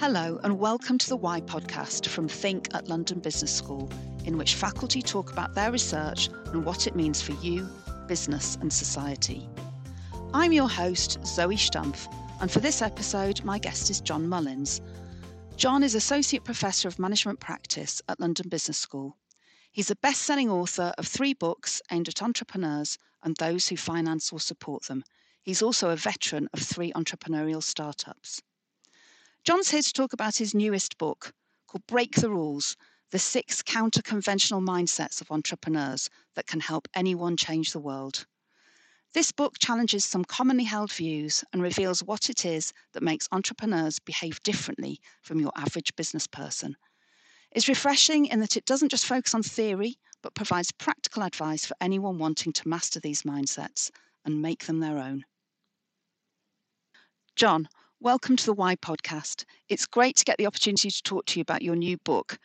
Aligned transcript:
Hello, 0.00 0.40
and 0.44 0.58
welcome 0.58 0.96
to 0.96 1.08
the 1.10 1.16
Why 1.16 1.42
podcast 1.42 2.06
from 2.06 2.26
Think 2.26 2.74
at 2.74 2.88
London 2.88 3.18
Business 3.18 3.54
School, 3.54 3.90
in 4.24 4.38
which 4.38 4.54
faculty 4.54 5.02
talk 5.02 5.30
about 5.30 5.54
their 5.54 5.70
research 5.70 6.30
and 6.46 6.64
what 6.64 6.86
it 6.86 6.96
means 6.96 7.20
for 7.20 7.32
you, 7.32 7.68
business, 8.08 8.56
and 8.62 8.72
society. 8.72 9.46
I'm 10.32 10.54
your 10.54 10.70
host, 10.70 11.18
Zoe 11.26 11.54
Stumpf, 11.56 12.10
and 12.40 12.50
for 12.50 12.60
this 12.60 12.80
episode, 12.80 13.44
my 13.44 13.58
guest 13.58 13.90
is 13.90 14.00
John 14.00 14.26
Mullins. 14.26 14.80
John 15.56 15.82
is 15.82 15.94
Associate 15.94 16.42
Professor 16.42 16.88
of 16.88 16.98
Management 16.98 17.38
Practice 17.38 18.00
at 18.08 18.20
London 18.20 18.48
Business 18.48 18.78
School. 18.78 19.18
He's 19.70 19.90
a 19.90 19.96
best 19.96 20.22
selling 20.22 20.48
author 20.48 20.94
of 20.96 21.06
three 21.06 21.34
books 21.34 21.82
aimed 21.92 22.08
at 22.08 22.22
entrepreneurs 22.22 22.96
and 23.22 23.36
those 23.36 23.68
who 23.68 23.76
finance 23.76 24.32
or 24.32 24.40
support 24.40 24.84
them. 24.84 25.04
He's 25.42 25.60
also 25.60 25.90
a 25.90 25.96
veteran 25.96 26.48
of 26.54 26.60
three 26.60 26.90
entrepreneurial 26.94 27.62
startups. 27.62 28.40
John's 29.42 29.70
here 29.70 29.80
to 29.80 29.92
talk 29.92 30.12
about 30.12 30.36
his 30.36 30.54
newest 30.54 30.98
book 30.98 31.32
called 31.66 31.86
Break 31.86 32.16
the 32.16 32.28
Rules 32.28 32.76
The 33.10 33.18
Six 33.18 33.62
Counter 33.62 34.02
Conventional 34.02 34.60
Mindsets 34.60 35.22
of 35.22 35.30
Entrepreneurs 35.30 36.10
That 36.36 36.46
Can 36.46 36.60
Help 36.60 36.86
Anyone 36.94 37.38
Change 37.38 37.72
the 37.72 37.80
World. 37.80 38.26
This 39.14 39.32
book 39.32 39.58
challenges 39.58 40.04
some 40.04 40.26
commonly 40.26 40.64
held 40.64 40.92
views 40.92 41.42
and 41.54 41.62
reveals 41.62 42.04
what 42.04 42.28
it 42.28 42.44
is 42.44 42.74
that 42.92 43.02
makes 43.02 43.28
entrepreneurs 43.32 43.98
behave 43.98 44.42
differently 44.42 45.00
from 45.22 45.40
your 45.40 45.52
average 45.56 45.96
business 45.96 46.26
person. 46.26 46.76
It's 47.50 47.68
refreshing 47.68 48.26
in 48.26 48.40
that 48.40 48.58
it 48.58 48.66
doesn't 48.66 48.90
just 48.90 49.06
focus 49.06 49.34
on 49.34 49.42
theory, 49.42 49.96
but 50.22 50.34
provides 50.34 50.70
practical 50.70 51.22
advice 51.22 51.64
for 51.64 51.76
anyone 51.80 52.18
wanting 52.18 52.52
to 52.52 52.68
master 52.68 53.00
these 53.00 53.22
mindsets 53.22 53.90
and 54.26 54.42
make 54.42 54.66
them 54.66 54.80
their 54.80 54.98
own. 54.98 55.24
John, 57.36 57.70
Welcome 58.02 58.36
to 58.36 58.46
the 58.46 58.54
Why 58.54 58.76
podcast. 58.76 59.44
It's 59.68 59.84
great 59.84 60.16
to 60.16 60.24
get 60.24 60.38
the 60.38 60.46
opportunity 60.46 60.90
to 60.90 61.02
talk 61.02 61.26
to 61.26 61.38
you 61.38 61.42
about 61.42 61.60
your 61.60 61.76
new 61.76 61.98
book. 61.98 62.38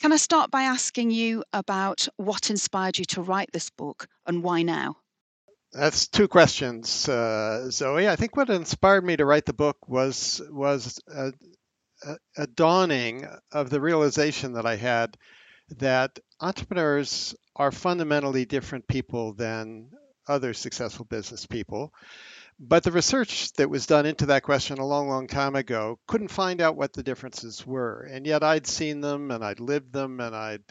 Can 0.00 0.10
I 0.10 0.16
start 0.16 0.50
by 0.50 0.62
asking 0.62 1.10
you 1.10 1.44
about 1.52 2.08
what 2.16 2.48
inspired 2.48 2.96
you 2.96 3.04
to 3.04 3.20
write 3.20 3.50
this 3.52 3.68
book 3.68 4.08
and 4.26 4.42
why 4.42 4.62
now? 4.62 4.96
That's 5.70 6.08
two 6.08 6.28
questions, 6.28 7.10
uh, 7.10 7.70
Zoe. 7.70 8.08
I 8.08 8.16
think 8.16 8.36
what 8.36 8.48
inspired 8.48 9.04
me 9.04 9.14
to 9.18 9.26
write 9.26 9.44
the 9.44 9.52
book 9.52 9.76
was 9.86 10.40
was 10.48 10.98
a, 11.14 11.34
a, 12.06 12.16
a 12.38 12.46
dawning 12.46 13.28
of 13.52 13.68
the 13.68 13.82
realization 13.82 14.54
that 14.54 14.64
I 14.64 14.76
had 14.76 15.18
that 15.76 16.18
entrepreneurs 16.40 17.34
are 17.54 17.70
fundamentally 17.70 18.46
different 18.46 18.88
people 18.88 19.34
than 19.34 19.90
other 20.26 20.54
successful 20.54 21.04
business 21.04 21.44
people 21.44 21.92
but 22.64 22.84
the 22.84 22.92
research 22.92 23.52
that 23.54 23.68
was 23.68 23.86
done 23.86 24.06
into 24.06 24.26
that 24.26 24.44
question 24.44 24.78
a 24.78 24.86
long, 24.86 25.08
long 25.08 25.26
time 25.26 25.56
ago 25.56 25.98
couldn't 26.06 26.28
find 26.28 26.60
out 26.60 26.76
what 26.76 26.92
the 26.92 27.02
differences 27.02 27.66
were. 27.66 28.08
And 28.08 28.24
yet 28.24 28.44
I'd 28.44 28.68
seen 28.68 29.00
them 29.00 29.32
and 29.32 29.44
I'd 29.44 29.58
lived 29.58 29.92
them 29.92 30.20
and 30.20 30.34
I'd 30.34 30.62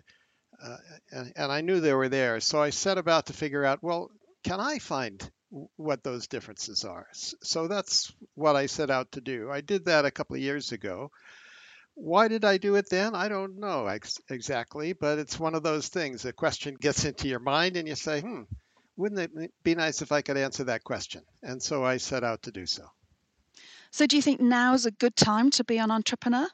uh, 0.64 0.78
and, 1.12 1.34
and 1.36 1.52
I 1.52 1.60
knew 1.60 1.82
they 1.82 1.94
were 1.94 2.08
there. 2.08 2.40
So 2.40 2.62
I 2.62 2.70
set 2.70 2.98
about 2.98 3.26
to 3.26 3.34
figure 3.34 3.66
out, 3.66 3.84
well, 3.84 4.10
can 4.46 4.62
I 4.62 4.80
find 4.80 5.30
what 5.76 6.02
those 6.02 6.28
differences 6.28 6.86
are? 6.86 7.08
So 7.12 7.68
that's 7.68 8.14
what 8.36 8.56
I 8.56 8.68
set 8.68 8.90
out 8.90 9.12
to 9.14 9.22
do. 9.22 9.52
I 9.52 9.60
did 9.60 9.86
that 9.86 10.06
a 10.06 10.12
couple 10.12 10.38
of 10.38 10.42
years 10.42 10.72
ago. 10.72 11.12
Why 11.96 12.30
did 12.30 12.46
I 12.46 12.58
do 12.58 12.76
it 12.76 12.90
then? 12.90 13.16
I 13.16 13.28
don't 13.28 13.60
know 13.60 13.88
ex- 13.88 14.22
exactly, 14.30 14.94
but 14.94 15.20
it's 15.20 15.38
one 15.38 15.56
of 15.56 15.64
those 15.64 15.90
things. 15.90 16.24
A 16.24 16.32
question 16.32 16.78
gets 16.80 17.04
into 17.04 17.28
your 17.28 17.40
mind 17.40 17.76
and 17.76 17.86
you 17.86 17.96
say, 17.96 18.22
hmm, 18.22 18.44
wouldn't 19.02 19.36
it 19.36 19.52
be 19.64 19.74
nice 19.74 20.02
if 20.02 20.12
I 20.12 20.22
could 20.22 20.38
answer 20.38 20.66
that 20.66 20.84
question? 20.84 21.24
And 21.42 21.62
so 21.62 21.84
I 21.84 21.98
set 21.98 22.24
out 22.24 22.44
to 22.44 22.52
do 22.52 22.66
so. 22.68 22.86
So, 23.90 24.06
do 24.06 24.16
you 24.16 24.22
think 24.22 24.40
now 24.40 24.74
is 24.74 24.86
a 24.86 24.92
good 24.92 25.16
time 25.16 25.50
to 25.52 25.64
be 25.64 25.78
an 25.80 25.92
entrepreneur? 25.92 26.48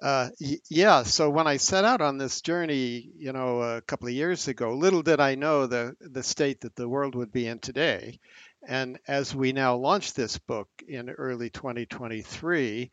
Uh, 0.00 0.30
yeah. 0.70 1.02
So 1.02 1.28
when 1.28 1.46
I 1.46 1.56
set 1.56 1.84
out 1.84 2.00
on 2.00 2.18
this 2.18 2.40
journey, 2.40 3.10
you 3.16 3.32
know, 3.32 3.60
a 3.62 3.80
couple 3.82 4.08
of 4.08 4.14
years 4.14 4.48
ago, 4.48 4.74
little 4.74 5.02
did 5.02 5.20
I 5.20 5.34
know 5.34 5.66
the 5.66 5.96
the 6.00 6.22
state 6.22 6.60
that 6.62 6.76
the 6.76 6.88
world 6.88 7.14
would 7.14 7.32
be 7.32 7.46
in 7.46 7.58
today. 7.58 8.18
And 8.66 8.98
as 9.06 9.34
we 9.34 9.52
now 9.52 9.76
launch 9.76 10.14
this 10.14 10.38
book 10.38 10.68
in 10.86 11.10
early 11.10 11.50
2023, 11.50 12.90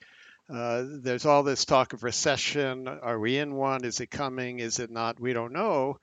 uh, 0.47 0.83
there's 1.01 1.25
all 1.25 1.43
this 1.43 1.65
talk 1.65 1.93
of 1.93 2.03
recession. 2.03 2.87
Are 2.87 3.19
we 3.19 3.37
in 3.37 3.55
one? 3.55 3.83
Is 3.83 3.99
it 3.99 4.11
coming? 4.11 4.59
Is 4.59 4.79
it 4.79 4.91
not? 4.91 5.19
We 5.19 5.33
don't 5.33 5.53
know. 5.53 5.99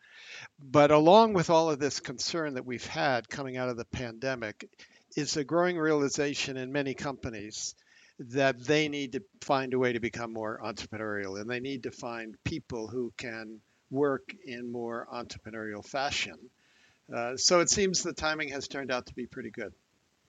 But 0.59 0.91
along 0.91 1.35
with 1.35 1.51
all 1.51 1.71
of 1.71 1.79
this 1.79 2.01
concern 2.01 2.55
that 2.55 2.67
we've 2.67 2.87
had 2.87 3.29
coming 3.29 3.57
out 3.57 3.69
of 3.69 3.77
the 3.77 3.85
pandemic, 3.85 4.69
is 5.17 5.37
a 5.37 5.45
growing 5.45 5.79
realization 5.79 6.57
in 6.57 6.73
many 6.73 6.95
companies 6.95 7.75
that 8.19 8.63
they 8.65 8.89
need 8.89 9.13
to 9.13 9.23
find 9.41 9.75
a 9.75 9.79
way 9.79 9.93
to 9.93 10.01
become 10.01 10.33
more 10.33 10.61
entrepreneurial 10.63 11.41
and 11.41 11.51
they 11.51 11.61
need 11.61 11.83
to 11.83 11.91
find 11.91 12.37
people 12.45 12.87
who 12.87 13.13
can 13.17 13.61
work 13.91 14.35
in 14.45 14.71
more 14.71 15.07
entrepreneurial 15.13 15.85
fashion. 15.85 16.39
Uh, 17.15 17.37
so 17.37 17.61
it 17.61 17.69
seems 17.69 18.03
the 18.03 18.13
timing 18.13 18.49
has 18.49 18.69
turned 18.69 18.91
out 18.91 19.07
to 19.07 19.15
be 19.15 19.27
pretty 19.27 19.51
good. 19.51 19.73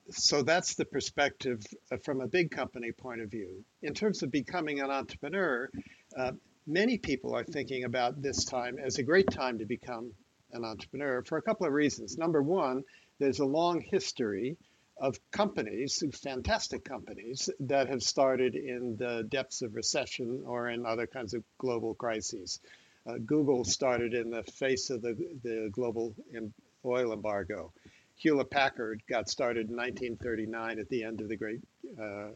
So 0.09 0.41
that's 0.41 0.75
the 0.75 0.85
perspective 0.85 1.63
uh, 1.91 1.97
from 1.97 2.19
a 2.19 2.27
big 2.27 2.51
company 2.51 2.91
point 2.91 3.21
of 3.21 3.29
view. 3.29 3.63
In 3.81 3.93
terms 3.93 4.21
of 4.21 4.31
becoming 4.31 4.81
an 4.81 4.89
entrepreneur, 4.89 5.69
uh, 6.17 6.31
many 6.65 6.97
people 6.97 7.35
are 7.35 7.43
thinking 7.43 7.83
about 7.83 8.21
this 8.21 8.45
time 8.45 8.77
as 8.79 8.97
a 8.97 9.03
great 9.03 9.29
time 9.29 9.59
to 9.59 9.65
become 9.65 10.13
an 10.51 10.63
entrepreneur 10.63 11.23
for 11.23 11.37
a 11.37 11.41
couple 11.41 11.65
of 11.65 11.73
reasons. 11.73 12.17
Number 12.17 12.41
one, 12.41 12.83
there's 13.19 13.39
a 13.39 13.45
long 13.45 13.81
history 13.81 14.57
of 14.97 15.17
companies, 15.31 16.03
fantastic 16.21 16.83
companies, 16.83 17.49
that 17.61 17.89
have 17.89 18.03
started 18.03 18.55
in 18.55 18.95
the 18.95 19.25
depths 19.29 19.61
of 19.61 19.75
recession 19.75 20.43
or 20.45 20.69
in 20.69 20.85
other 20.85 21.07
kinds 21.07 21.33
of 21.33 21.43
global 21.57 21.95
crises. 21.95 22.59
Uh, 23.05 23.17
Google 23.25 23.65
started 23.65 24.13
in 24.13 24.29
the 24.29 24.43
face 24.43 24.89
of 24.89 25.01
the, 25.01 25.13
the 25.43 25.69
global 25.71 26.15
oil 26.85 27.11
embargo. 27.11 27.73
Hewlett 28.15 28.51
Packard 28.51 29.01
got 29.09 29.29
started 29.29 29.69
in 29.69 29.75
1939 29.75 30.79
at 30.79 30.87
the 30.89 31.03
end 31.03 31.19
of 31.19 31.27
the 31.27 31.35
Great 31.35 31.61
uh, 32.01 32.29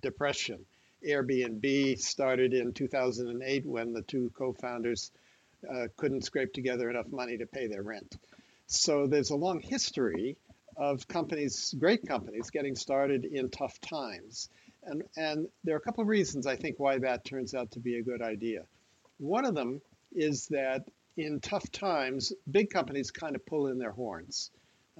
Depression. 0.00 0.64
Airbnb 1.06 1.98
started 1.98 2.54
in 2.54 2.72
2008 2.72 3.66
when 3.66 3.92
the 3.92 4.02
two 4.02 4.30
co-founders 4.36 5.10
uh, 5.68 5.86
couldn't 5.96 6.24
scrape 6.24 6.52
together 6.52 6.90
enough 6.90 7.10
money 7.10 7.38
to 7.38 7.46
pay 7.46 7.66
their 7.66 7.82
rent. 7.82 8.16
So 8.66 9.06
there's 9.06 9.30
a 9.30 9.36
long 9.36 9.60
history 9.60 10.36
of 10.76 11.08
companies, 11.08 11.74
great 11.78 12.06
companies, 12.06 12.50
getting 12.50 12.74
started 12.74 13.24
in 13.24 13.48
tough 13.50 13.80
times. 13.80 14.48
And, 14.84 15.02
and 15.16 15.48
there 15.64 15.74
are 15.74 15.78
a 15.78 15.82
couple 15.82 16.02
of 16.02 16.08
reasons 16.08 16.46
I 16.46 16.56
think 16.56 16.78
why 16.78 16.98
that 16.98 17.24
turns 17.24 17.54
out 17.54 17.72
to 17.72 17.80
be 17.80 17.96
a 17.96 18.02
good 18.02 18.22
idea. 18.22 18.64
One 19.18 19.44
of 19.44 19.54
them 19.54 19.80
is 20.12 20.46
that 20.48 20.84
in 21.16 21.40
tough 21.40 21.70
times, 21.70 22.32
big 22.50 22.70
companies 22.70 23.10
kind 23.10 23.34
of 23.34 23.46
pull 23.46 23.68
in 23.68 23.78
their 23.78 23.92
horns. 23.92 24.50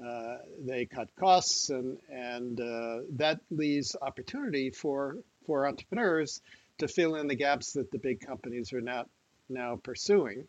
Uh, 0.03 0.37
they 0.65 0.87
cut 0.87 1.09
costs, 1.17 1.71
and, 1.71 1.99
and 2.11 2.61
uh, 2.61 2.99
that 3.17 3.41
leaves 3.51 3.97
opportunity 4.01 4.71
for 4.71 5.17
for 5.47 5.67
entrepreneurs 5.67 6.41
to 6.79 6.89
fill 6.89 7.15
in 7.15 7.27
the 7.27 7.35
gaps 7.35 7.73
that 7.73 7.91
the 7.91 7.99
big 7.99 8.21
companies 8.21 8.73
are 8.73 8.81
not 8.81 9.09
now 9.49 9.77
pursuing. 9.77 10.47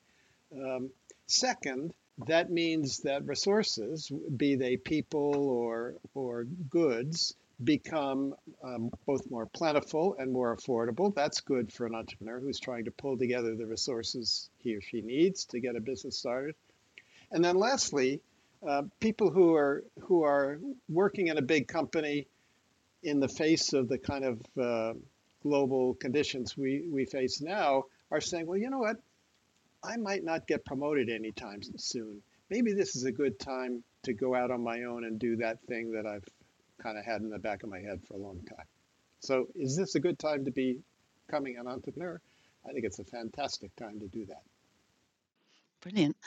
Um, 0.53 0.89
second, 1.27 1.93
that 2.25 2.49
means 2.49 2.99
that 2.99 3.25
resources, 3.25 4.11
be 4.35 4.55
they 4.55 4.77
people 4.77 5.49
or, 5.49 5.93
or 6.15 6.45
goods, 6.69 7.35
become 7.63 8.35
um, 8.63 8.91
both 9.05 9.29
more 9.31 9.45
plentiful 9.45 10.15
and 10.19 10.31
more 10.31 10.55
affordable. 10.55 11.13
That's 11.13 11.41
good 11.41 11.71
for 11.71 11.85
an 11.85 11.95
entrepreneur 11.95 12.39
who's 12.39 12.59
trying 12.59 12.85
to 12.85 12.91
pull 12.91 13.17
together 13.17 13.55
the 13.55 13.65
resources 13.65 14.49
he 14.59 14.75
or 14.75 14.81
she 14.81 15.01
needs 15.01 15.45
to 15.45 15.59
get 15.59 15.75
a 15.75 15.79
business 15.79 16.17
started. 16.17 16.55
And 17.31 17.43
then 17.43 17.57
lastly, 17.57 18.21
uh, 18.67 18.83
people 18.99 19.31
who 19.31 19.55
are 19.55 19.83
who 20.01 20.23
are 20.23 20.59
working 20.89 21.27
in 21.27 21.37
a 21.37 21.41
big 21.41 21.67
company 21.67 22.27
in 23.07 23.21
the 23.21 23.27
face 23.27 23.71
of 23.71 23.87
the 23.87 23.97
kind 23.97 24.25
of 24.25 24.41
uh, 24.61 24.93
global 25.41 25.93
conditions 25.95 26.57
we, 26.57 26.85
we 26.91 27.05
face 27.05 27.41
now, 27.41 27.85
are 28.11 28.19
saying, 28.19 28.45
well, 28.45 28.57
you 28.57 28.69
know 28.69 28.79
what? 28.79 28.97
I 29.81 29.95
might 29.95 30.25
not 30.25 30.45
get 30.45 30.65
promoted 30.65 31.09
anytime 31.09 31.61
soon. 31.77 32.21
Maybe 32.49 32.73
this 32.73 32.97
is 32.97 33.05
a 33.05 33.11
good 33.11 33.39
time 33.39 33.81
to 34.03 34.13
go 34.13 34.35
out 34.35 34.51
on 34.51 34.61
my 34.61 34.83
own 34.83 35.05
and 35.05 35.17
do 35.17 35.37
that 35.37 35.61
thing 35.67 35.91
that 35.93 36.05
I've 36.05 36.25
kind 36.83 36.97
of 36.97 37.05
had 37.05 37.21
in 37.21 37.29
the 37.29 37.39
back 37.39 37.63
of 37.63 37.69
my 37.69 37.79
head 37.79 38.01
for 38.05 38.15
a 38.15 38.17
long 38.17 38.41
time. 38.41 38.65
So, 39.21 39.47
is 39.55 39.77
this 39.77 39.95
a 39.95 39.99
good 40.01 40.19
time 40.19 40.43
to 40.43 40.51
be 40.51 40.77
becoming 41.25 41.57
an 41.57 41.67
entrepreneur? 41.67 42.19
I 42.67 42.73
think 42.73 42.85
it's 42.85 42.99
a 42.99 43.05
fantastic 43.05 43.73
time 43.77 43.99
to 44.01 44.07
do 44.07 44.25
that. 44.25 44.41
Brilliant. 45.81 46.17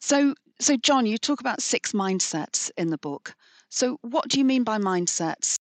So, 0.00 0.34
so 0.58 0.76
John, 0.76 1.06
you 1.06 1.18
talk 1.18 1.40
about 1.40 1.62
six 1.62 1.92
mindsets 1.92 2.70
in 2.76 2.90
the 2.90 2.98
book. 2.98 3.34
So, 3.68 3.98
what 4.02 4.28
do 4.28 4.38
you 4.38 4.44
mean 4.44 4.64
by 4.64 4.78
mindsets? 4.78 5.58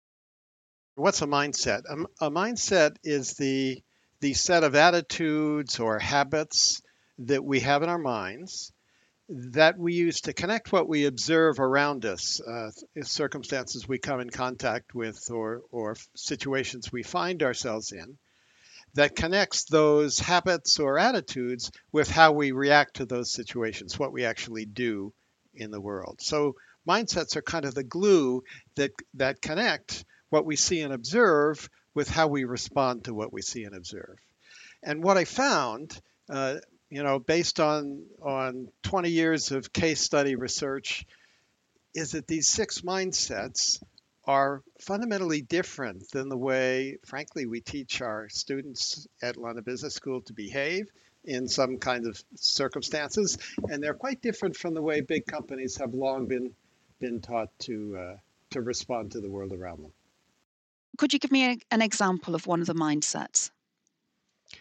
What's 0.95 1.21
a 1.21 1.27
mindset? 1.27 1.83
A, 1.89 2.27
a 2.27 2.31
mindset 2.31 2.95
is 3.03 3.33
the 3.33 3.81
the 4.21 4.33
set 4.33 4.63
of 4.63 4.75
attitudes 4.75 5.79
or 5.79 5.99
habits 5.99 6.81
that 7.19 7.43
we 7.43 7.59
have 7.59 7.83
in 7.83 7.89
our 7.89 7.99
minds 7.99 8.71
that 9.27 9.77
we 9.77 9.93
use 9.93 10.21
to 10.21 10.33
connect 10.33 10.71
what 10.71 10.87
we 10.87 11.05
observe 11.05 11.59
around 11.59 12.05
us, 12.05 12.39
uh, 12.41 12.69
circumstances 13.01 13.87
we 13.87 13.97
come 13.97 14.19
in 14.19 14.29
contact 14.29 14.93
with, 14.93 15.29
or, 15.31 15.63
or 15.71 15.95
situations 16.15 16.91
we 16.91 17.01
find 17.01 17.41
ourselves 17.41 17.91
in, 17.91 18.17
that 18.93 19.15
connects 19.15 19.65
those 19.65 20.19
habits 20.19 20.79
or 20.79 20.99
attitudes 20.99 21.71
with 21.91 22.09
how 22.09 22.33
we 22.33 22.51
react 22.51 22.97
to 22.97 23.05
those 23.05 23.31
situations, 23.33 23.97
what 23.97 24.13
we 24.13 24.25
actually 24.25 24.65
do 24.65 25.11
in 25.55 25.71
the 25.71 25.81
world. 25.81 26.19
So 26.21 26.53
mindsets 26.87 27.35
are 27.35 27.41
kind 27.41 27.65
of 27.65 27.73
the 27.73 27.83
glue 27.83 28.43
that 28.75 28.91
that 29.15 29.41
connect 29.41 30.05
what 30.29 30.45
we 30.45 30.55
see 30.55 30.81
and 30.81 30.93
observe 30.93 31.69
with 31.93 32.09
how 32.09 32.27
we 32.27 32.43
respond 32.43 33.05
to 33.05 33.13
what 33.13 33.31
we 33.31 33.41
see 33.41 33.63
and 33.63 33.75
observe. 33.75 34.17
And 34.83 35.03
what 35.03 35.17
I 35.17 35.25
found, 35.25 35.99
uh, 36.29 36.57
you 36.89 37.03
know, 37.03 37.19
based 37.19 37.59
on 37.59 38.03
on 38.21 38.67
20 38.83 39.09
years 39.09 39.51
of 39.51 39.73
case 39.73 40.01
study 40.01 40.35
research, 40.35 41.05
is 41.93 42.11
that 42.11 42.27
these 42.27 42.47
six 42.47 42.81
mindsets 42.81 43.81
are 44.27 44.61
fundamentally 44.81 45.41
different 45.41 46.09
than 46.11 46.29
the 46.29 46.37
way, 46.37 46.97
frankly, 47.05 47.45
we 47.45 47.61
teach 47.61 48.01
our 48.01 48.27
students 48.29 49.07
at 49.21 49.37
London 49.37 49.63
Business 49.63 49.93
School 49.93 50.21
to 50.21 50.33
behave 50.33 50.87
in 51.23 51.47
some 51.47 51.77
kind 51.77 52.05
of 52.07 52.21
circumstances, 52.35 53.37
and 53.69 53.81
they're 53.81 53.93
quite 53.93 54.21
different 54.21 54.55
from 54.55 54.73
the 54.73 54.81
way 54.81 55.01
big 55.01 55.25
companies 55.25 55.77
have 55.77 55.93
long 55.93 56.27
been 56.27 56.53
been 56.99 57.19
taught 57.21 57.49
to 57.59 57.97
uh, 57.97 58.17
to 58.51 58.61
respond 58.61 59.11
to 59.11 59.19
the 59.19 59.29
world 59.29 59.51
around 59.51 59.83
them. 59.83 59.91
Could 60.97 61.13
you 61.13 61.19
give 61.19 61.31
me 61.31 61.45
a, 61.51 61.57
an 61.71 61.81
example 61.81 62.35
of 62.35 62.47
one 62.47 62.61
of 62.61 62.67
the 62.67 62.75
mindsets? 62.75 63.51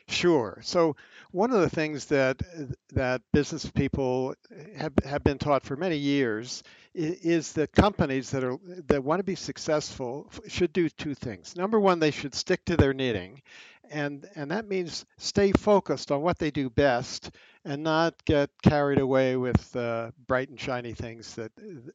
Sure. 0.08 0.58
So 0.62 0.96
one 1.30 1.50
of 1.50 1.60
the 1.60 1.68
things 1.68 2.06
that 2.06 2.42
that 2.90 3.22
business 3.32 3.70
people 3.70 4.34
have 4.76 4.92
have 5.04 5.22
been 5.22 5.38
taught 5.38 5.62
for 5.64 5.76
many 5.76 5.96
years 5.96 6.62
is 6.94 7.52
that 7.54 7.72
companies 7.72 8.30
that 8.30 8.44
are 8.44 8.58
that 8.86 9.04
want 9.04 9.20
to 9.20 9.24
be 9.24 9.34
successful 9.34 10.30
should 10.48 10.72
do 10.72 10.88
two 10.88 11.14
things. 11.14 11.56
Number 11.56 11.78
one, 11.80 11.98
they 11.98 12.10
should 12.10 12.34
stick 12.34 12.64
to 12.66 12.76
their 12.76 12.94
knitting, 12.94 13.42
and 13.90 14.28
and 14.34 14.50
that 14.50 14.66
means 14.68 15.04
stay 15.18 15.52
focused 15.52 16.10
on 16.10 16.22
what 16.22 16.38
they 16.38 16.50
do 16.50 16.70
best 16.70 17.30
and 17.64 17.82
not 17.82 18.24
get 18.24 18.50
carried 18.62 18.98
away 18.98 19.36
with 19.36 19.74
uh, 19.76 20.10
bright 20.26 20.48
and 20.48 20.60
shiny 20.60 20.94
things 20.94 21.34
that 21.34 21.52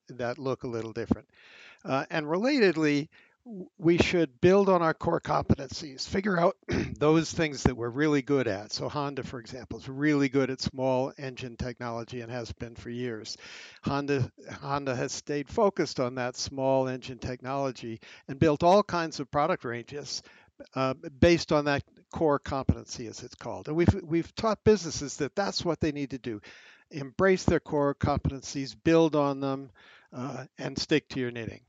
that 0.08 0.38
look 0.38 0.64
a 0.64 0.68
little 0.68 0.94
different. 0.94 1.28
Uh, 1.86 2.06
and 2.10 2.26
relatedly, 2.26 3.08
we 3.78 3.98
should 3.98 4.40
build 4.42 4.70
on 4.70 4.82
our 4.82 4.94
core 4.94 5.20
competencies, 5.20 6.08
figure 6.08 6.40
out 6.40 6.56
those 7.00 7.32
things 7.32 7.64
that 7.64 7.76
we're 7.76 7.90
really 7.90 8.22
good 8.22 8.48
at. 8.48 8.72
So 8.72 8.88
Honda, 8.90 9.24
for 9.24 9.40
example, 9.40 9.80
is 9.80 9.90
really 9.90 10.30
good 10.30 10.52
at 10.52 10.62
small 10.62 11.12
engine 11.18 11.58
technology 11.58 12.22
and 12.22 12.32
has 12.32 12.52
been 12.52 12.76
for 12.76 12.90
years. 12.90 13.38
Honda 13.84 14.32
Honda 14.62 14.96
has 14.96 15.12
stayed 15.12 15.50
focused 15.50 16.00
on 16.00 16.16
that 16.16 16.38
small 16.38 16.88
engine 16.88 17.18
technology 17.18 18.00
and 18.28 18.40
built 18.40 18.64
all 18.64 18.84
kinds 18.84 19.20
of 19.20 19.32
product 19.32 19.66
ranges 19.66 20.22
uh, 20.76 20.94
based 21.20 21.52
on 21.52 21.66
that 21.66 21.84
core 22.12 22.40
competency, 22.40 23.08
as 23.08 23.24
it's 23.24 23.36
called. 23.36 23.68
And 23.68 23.76
we've 23.76 24.02
we've 24.04 24.36
taught 24.36 24.64
businesses 24.64 25.18
that 25.18 25.36
that's 25.36 25.66
what 25.66 25.80
they 25.80 25.92
need 25.92 26.12
to 26.12 26.20
do: 26.20 26.40
embrace 26.92 27.46
their 27.46 27.60
core 27.60 27.96
competencies, 27.96 28.76
build 28.84 29.16
on 29.16 29.40
them, 29.40 29.72
uh, 30.14 30.46
and 30.60 30.78
stick 30.78 31.08
to 31.10 31.20
your 31.20 31.32
knitting. 31.32 31.62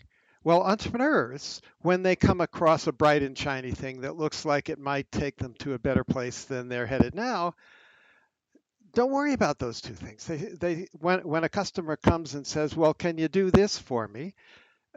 Well, 0.43 0.63
entrepreneurs, 0.63 1.61
when 1.81 2.03
they 2.03 2.17
come 2.17 2.41
across 2.41 2.87
a 2.87 2.93
bright 2.93 3.23
and 3.23 3.37
shiny 3.37 3.73
thing 3.73 4.01
that 4.01 4.17
looks 4.17 4.47
like 4.47 4.71
it 4.71 4.79
might 4.79 5.13
take 5.13 5.37
them 5.37 5.55
to 5.59 5.75
a 5.75 5.79
better 5.79 6.03
place 6.03 6.45
than 6.45 6.69
they're 6.69 6.87
headed 6.87 7.15
now, 7.15 7.55
don't 8.95 9.13
worry 9.13 9.35
about 9.35 9.59
those 9.59 9.83
two 9.83 9.93
things. 9.93 10.25
They, 10.27 10.37
they, 10.37 10.89
when, 10.99 11.21
when 11.21 11.45
a 11.45 11.49
customer 11.51 11.97
comes 11.97 12.35
and 12.35 12.47
says, 12.47 12.75
"Well, 12.75 12.95
can 12.95 13.19
you 13.19 13.29
do 13.29 13.51
this 13.51 13.79
for 13.79 14.09
me?" 14.09 14.35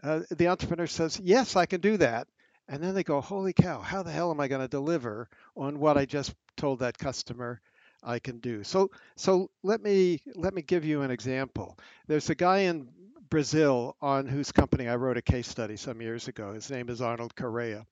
Uh, 0.01 0.21
the 0.31 0.47
entrepreneur 0.47 0.87
says, 0.87 1.19
"Yes, 1.19 1.55
I 1.57 1.65
can 1.65 1.81
do 1.81 1.97
that." 1.97 2.27
And 2.69 2.81
then 2.81 2.95
they 2.95 3.03
go, 3.03 3.19
"Holy 3.19 3.53
cow! 3.53 3.81
How 3.81 4.01
the 4.01 4.11
hell 4.11 4.31
am 4.31 4.39
I 4.39 4.47
going 4.47 4.61
to 4.61 4.67
deliver 4.69 5.29
on 5.55 5.79
what 5.79 5.97
I 5.97 6.05
just 6.05 6.33
told 6.55 6.79
that 6.79 6.97
customer 6.97 7.61
I 8.01 8.19
can 8.19 8.39
do?" 8.39 8.63
So, 8.63 8.91
so 9.17 9.51
let 9.61 9.81
me 9.81 10.21
let 10.35 10.53
me 10.53 10.61
give 10.61 10.85
you 10.85 11.01
an 11.01 11.11
example. 11.11 11.77
There's 12.07 12.29
a 12.29 12.35
guy 12.35 12.59
in 12.59 12.87
Brazil 13.33 13.97
on 13.99 14.27
whose 14.27 14.51
company 14.51 14.87
I 14.87 14.95
wrote 14.95 15.17
a 15.17 15.21
case 15.23 15.47
study 15.47 15.75
some 15.75 16.03
years 16.03 16.27
ago. 16.27 16.53
His 16.53 16.69
name 16.69 16.87
is 16.87 17.01
Arnold 17.01 17.35
Correa. 17.35 17.87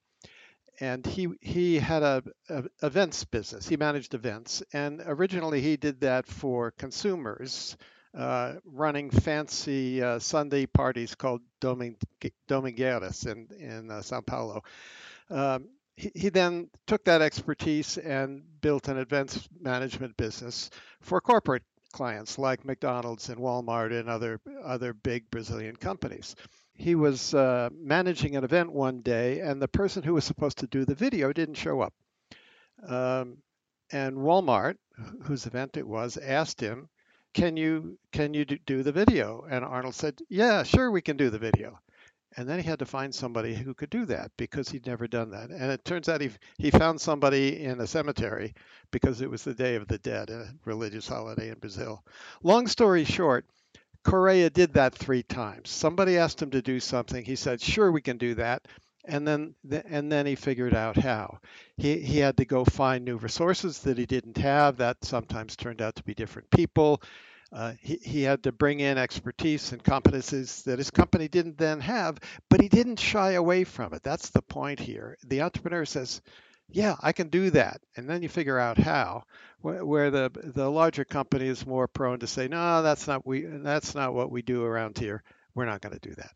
And 0.80 1.04
he 1.04 1.30
he 1.42 1.80
had 1.80 2.04
a, 2.04 2.22
events 2.84 3.24
business. 3.24 3.68
He 3.68 3.76
managed 3.76 4.14
events, 4.14 4.62
and 4.72 5.02
originally 5.04 5.60
he 5.60 5.78
did 5.78 6.02
that 6.02 6.28
for 6.28 6.70
consumers, 6.70 7.76
uh, 8.16 8.54
running 8.66 9.10
fancy 9.10 10.04
uh, 10.04 10.20
Sunday 10.20 10.68
parties 10.68 11.16
called 11.16 11.42
Doming, 11.60 11.96
Domingueiras 12.48 13.26
in 13.26 13.48
in 13.58 13.90
uh, 13.90 14.04
Sao 14.04 14.22
Paulo. 14.22 14.62
Um, 15.32 15.70
he, 15.96 16.12
he 16.14 16.30
then 16.30 16.70
took 16.86 17.04
that 17.06 17.24
expertise 17.24 17.98
and 17.98 18.44
built 18.62 18.90
an 18.90 18.98
events 19.00 19.50
management 19.60 20.18
business 20.18 20.70
for 21.00 21.20
corporate 21.20 21.64
clients 21.92 22.40
like 22.40 22.66
McDonald's 22.66 23.30
and 23.30 23.40
Walmart 23.40 23.92
and 23.98 24.10
other 24.10 24.40
other 24.64 24.94
big 24.94 25.30
Brazilian 25.30 25.76
companies. 25.76 26.36
He 26.74 26.96
was 26.96 27.34
uh, 27.34 27.70
managing 27.74 28.36
an 28.36 28.44
event 28.44 28.72
one 28.72 29.02
day, 29.02 29.40
and 29.42 29.62
the 29.62 29.68
person 29.68 30.02
who 30.04 30.14
was 30.14 30.24
supposed 30.24 30.60
to 30.60 30.68
do 30.68 30.86
the 30.86 30.96
video 30.96 31.32
didn't 31.34 31.56
show 31.56 31.82
up. 31.82 31.94
Um, 32.88 33.38
and 33.92 34.18
Walmart, 34.18 34.78
whose 35.24 35.46
event 35.46 35.78
it 35.78 35.88
was, 35.88 36.18
asked 36.18 36.62
him, 36.62 36.90
"Can 37.34 37.58
you 37.58 38.00
can 38.12 38.34
you 38.34 38.46
do 38.46 38.84
the 38.84 38.92
video?" 38.92 39.46
And 39.50 39.64
Arnold 39.64 39.96
said, 39.96 40.20
"Yeah, 40.30 40.64
sure, 40.64 40.90
we 40.90 41.02
can 41.02 41.18
do 41.18 41.30
the 41.30 41.40
video." 41.40 41.80
And 42.38 42.48
then 42.48 42.60
he 42.60 42.70
had 42.70 42.80
to 42.80 42.86
find 42.86 43.14
somebody 43.14 43.54
who 43.54 43.74
could 43.74 43.90
do 43.90 44.06
that 44.06 44.32
because 44.38 44.70
he'd 44.70 44.88
never 44.88 45.08
done 45.08 45.32
that. 45.32 45.50
And 45.50 45.72
it 45.72 45.84
turns 45.84 46.08
out 46.08 46.22
he, 46.22 46.30
he 46.58 46.72
found 46.72 47.02
somebody 47.02 47.64
in 47.64 47.82
a 47.82 47.88
cemetery 47.88 48.54
because 48.92 49.22
it 49.22 49.30
was 49.30 49.44
the 49.44 49.54
Day 49.54 49.76
of 49.76 49.88
the 49.88 49.98
Dead, 49.98 50.30
a 50.30 50.48
religious 50.64 51.08
holiday 51.08 51.50
in 51.50 51.60
Brazil. 51.60 52.04
Long 52.42 52.68
story 52.68 53.04
short, 53.04 53.46
Correa 54.04 54.50
did 54.50 54.74
that 54.74 54.96
three 54.96 55.24
times. 55.24 55.70
Somebody 55.70 56.18
asked 56.18 56.42
him 56.42 56.52
to 56.52 56.62
do 56.62 56.80
something. 56.80 57.24
He 57.24 57.36
said, 57.36 57.62
"Sure, 57.62 57.92
we 57.92 58.02
can 58.02 58.18
do 58.18 58.36
that." 58.36 58.68
And 59.06 59.28
then, 59.28 59.56
and 59.86 60.12
then 60.12 60.26
he 60.26 60.36
figured 60.36 60.74
out 60.74 60.96
how. 60.96 61.40
He, 61.78 62.00
he 62.00 62.20
had 62.20 62.38
to 62.38 62.46
go 62.46 62.64
find 62.66 63.04
new 63.04 63.18
resources 63.18 63.80
that 63.80 63.98
he 63.98 64.06
didn't 64.06 64.38
have. 64.38 64.78
That 64.78 65.04
sometimes 65.04 65.56
turned 65.56 65.82
out 65.82 65.96
to 65.96 66.04
be 66.04 66.14
different 66.14 66.50
people. 66.50 67.02
Uh, 67.54 67.74
he, 67.82 67.98
he 67.98 68.22
had 68.22 68.44
to 68.44 68.52
bring 68.52 68.80
in 68.80 68.98
expertise 68.98 69.74
and 69.74 69.84
competencies 69.84 70.64
that 70.64 70.80
his 70.80 70.90
company 70.90 71.28
didn't 71.28 71.58
then 71.58 71.82
have, 71.82 72.18
but 72.50 72.62
he 72.62 72.70
didn't 72.70 73.00
shy 73.00 73.32
away 73.32 73.66
from 73.66 73.94
it. 73.94 74.02
That's 74.04 74.30
the 74.30 74.42
point 74.42 74.80
here. 74.80 75.18
The 75.26 75.42
entrepreneur 75.42 75.84
says, 75.84 76.22
yeah, 76.70 76.96
I 77.02 77.12
can 77.12 77.28
do 77.28 77.50
that. 77.50 77.82
And 77.98 78.10
then 78.10 78.22
you 78.24 78.30
figure 78.30 78.58
out 78.58 78.78
how. 78.78 79.24
Where 79.60 80.10
the 80.10 80.32
the 80.34 80.68
larger 80.72 81.06
company 81.06 81.48
is 81.48 81.68
more 81.68 81.88
prone 81.88 82.20
to 82.20 82.28
say, 82.28 82.48
no, 82.48 82.82
that's 82.82 83.08
not 83.08 83.28
we 83.28 83.42
that's 83.42 83.94
not 83.94 84.14
what 84.14 84.32
we 84.32 84.42
do 84.42 84.64
around 84.64 84.98
here. 84.98 85.22
We're 85.54 85.66
not 85.66 85.82
going 85.82 85.94
to 85.94 86.10
do 86.10 86.16
that. 86.16 86.32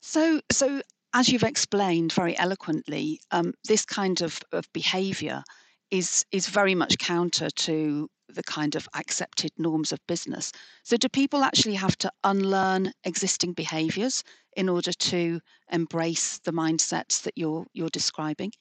So 0.00 0.40
so 0.50 0.80
as 1.12 1.28
you've 1.28 1.42
explained 1.42 2.12
very 2.12 2.38
eloquently, 2.38 3.20
um, 3.30 3.52
this 3.64 3.84
kind 3.84 4.20
of, 4.22 4.38
of 4.52 4.70
behavior 4.72 5.42
is 5.90 6.24
is 6.32 6.48
very 6.48 6.74
much 6.74 6.98
counter 6.98 7.50
to 7.50 8.08
the 8.28 8.42
kind 8.42 8.74
of 8.74 8.88
accepted 8.94 9.52
norms 9.56 9.92
of 9.92 10.00
business. 10.06 10.52
So, 10.82 10.96
do 10.96 11.08
people 11.08 11.44
actually 11.44 11.74
have 11.74 11.96
to 11.98 12.10
unlearn 12.24 12.92
existing 13.04 13.52
behaviors 13.52 14.24
in 14.56 14.68
order 14.68 14.92
to 14.92 15.40
embrace 15.70 16.38
the 16.38 16.52
mindsets 16.52 17.22
that 17.22 17.34
you're 17.36 17.66
you're 17.72 17.88
describing? 17.88 18.52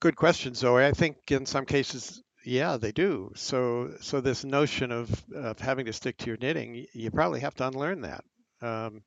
Good 0.00 0.16
question, 0.16 0.54
Zoe. 0.54 0.84
I 0.84 0.92
think 0.92 1.16
in 1.30 1.46
some 1.46 1.64
cases, 1.64 2.22
yeah, 2.44 2.76
they 2.76 2.92
do. 2.92 3.32
So, 3.34 3.94
so 4.00 4.20
this 4.20 4.44
notion 4.44 4.92
of 4.92 5.24
of 5.34 5.58
having 5.58 5.86
to 5.86 5.92
stick 5.92 6.16
to 6.18 6.26
your 6.26 6.38
knitting, 6.38 6.86
you 6.92 7.10
probably 7.10 7.40
have 7.40 7.54
to 7.56 7.66
unlearn 7.66 8.02
that. 8.02 8.24
Um, 8.62 9.02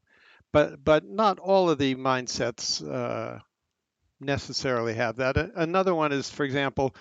but 0.51 0.83
but 0.83 1.05
not 1.05 1.39
all 1.39 1.69
of 1.69 1.77
the 1.77 1.95
mindsets 1.95 2.83
uh, 2.87 3.39
necessarily 4.19 4.93
have 4.93 5.17
that. 5.17 5.37
Another 5.55 5.95
one 5.95 6.11
is, 6.11 6.29
for 6.29 6.43
example, 6.43 6.95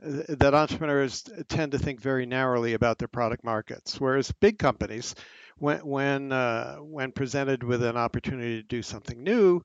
that 0.00 0.54
entrepreneurs 0.54 1.22
tend 1.48 1.72
to 1.72 1.78
think 1.78 2.00
very 2.00 2.26
narrowly 2.26 2.74
about 2.74 2.98
their 2.98 3.08
product 3.08 3.44
markets, 3.44 4.00
whereas 4.00 4.32
big 4.32 4.58
companies, 4.58 5.14
when 5.58 5.78
when 5.86 6.32
uh, 6.32 6.76
when 6.76 7.12
presented 7.12 7.62
with 7.62 7.82
an 7.82 7.96
opportunity 7.96 8.60
to 8.60 8.66
do 8.66 8.82
something 8.82 9.22
new, 9.22 9.62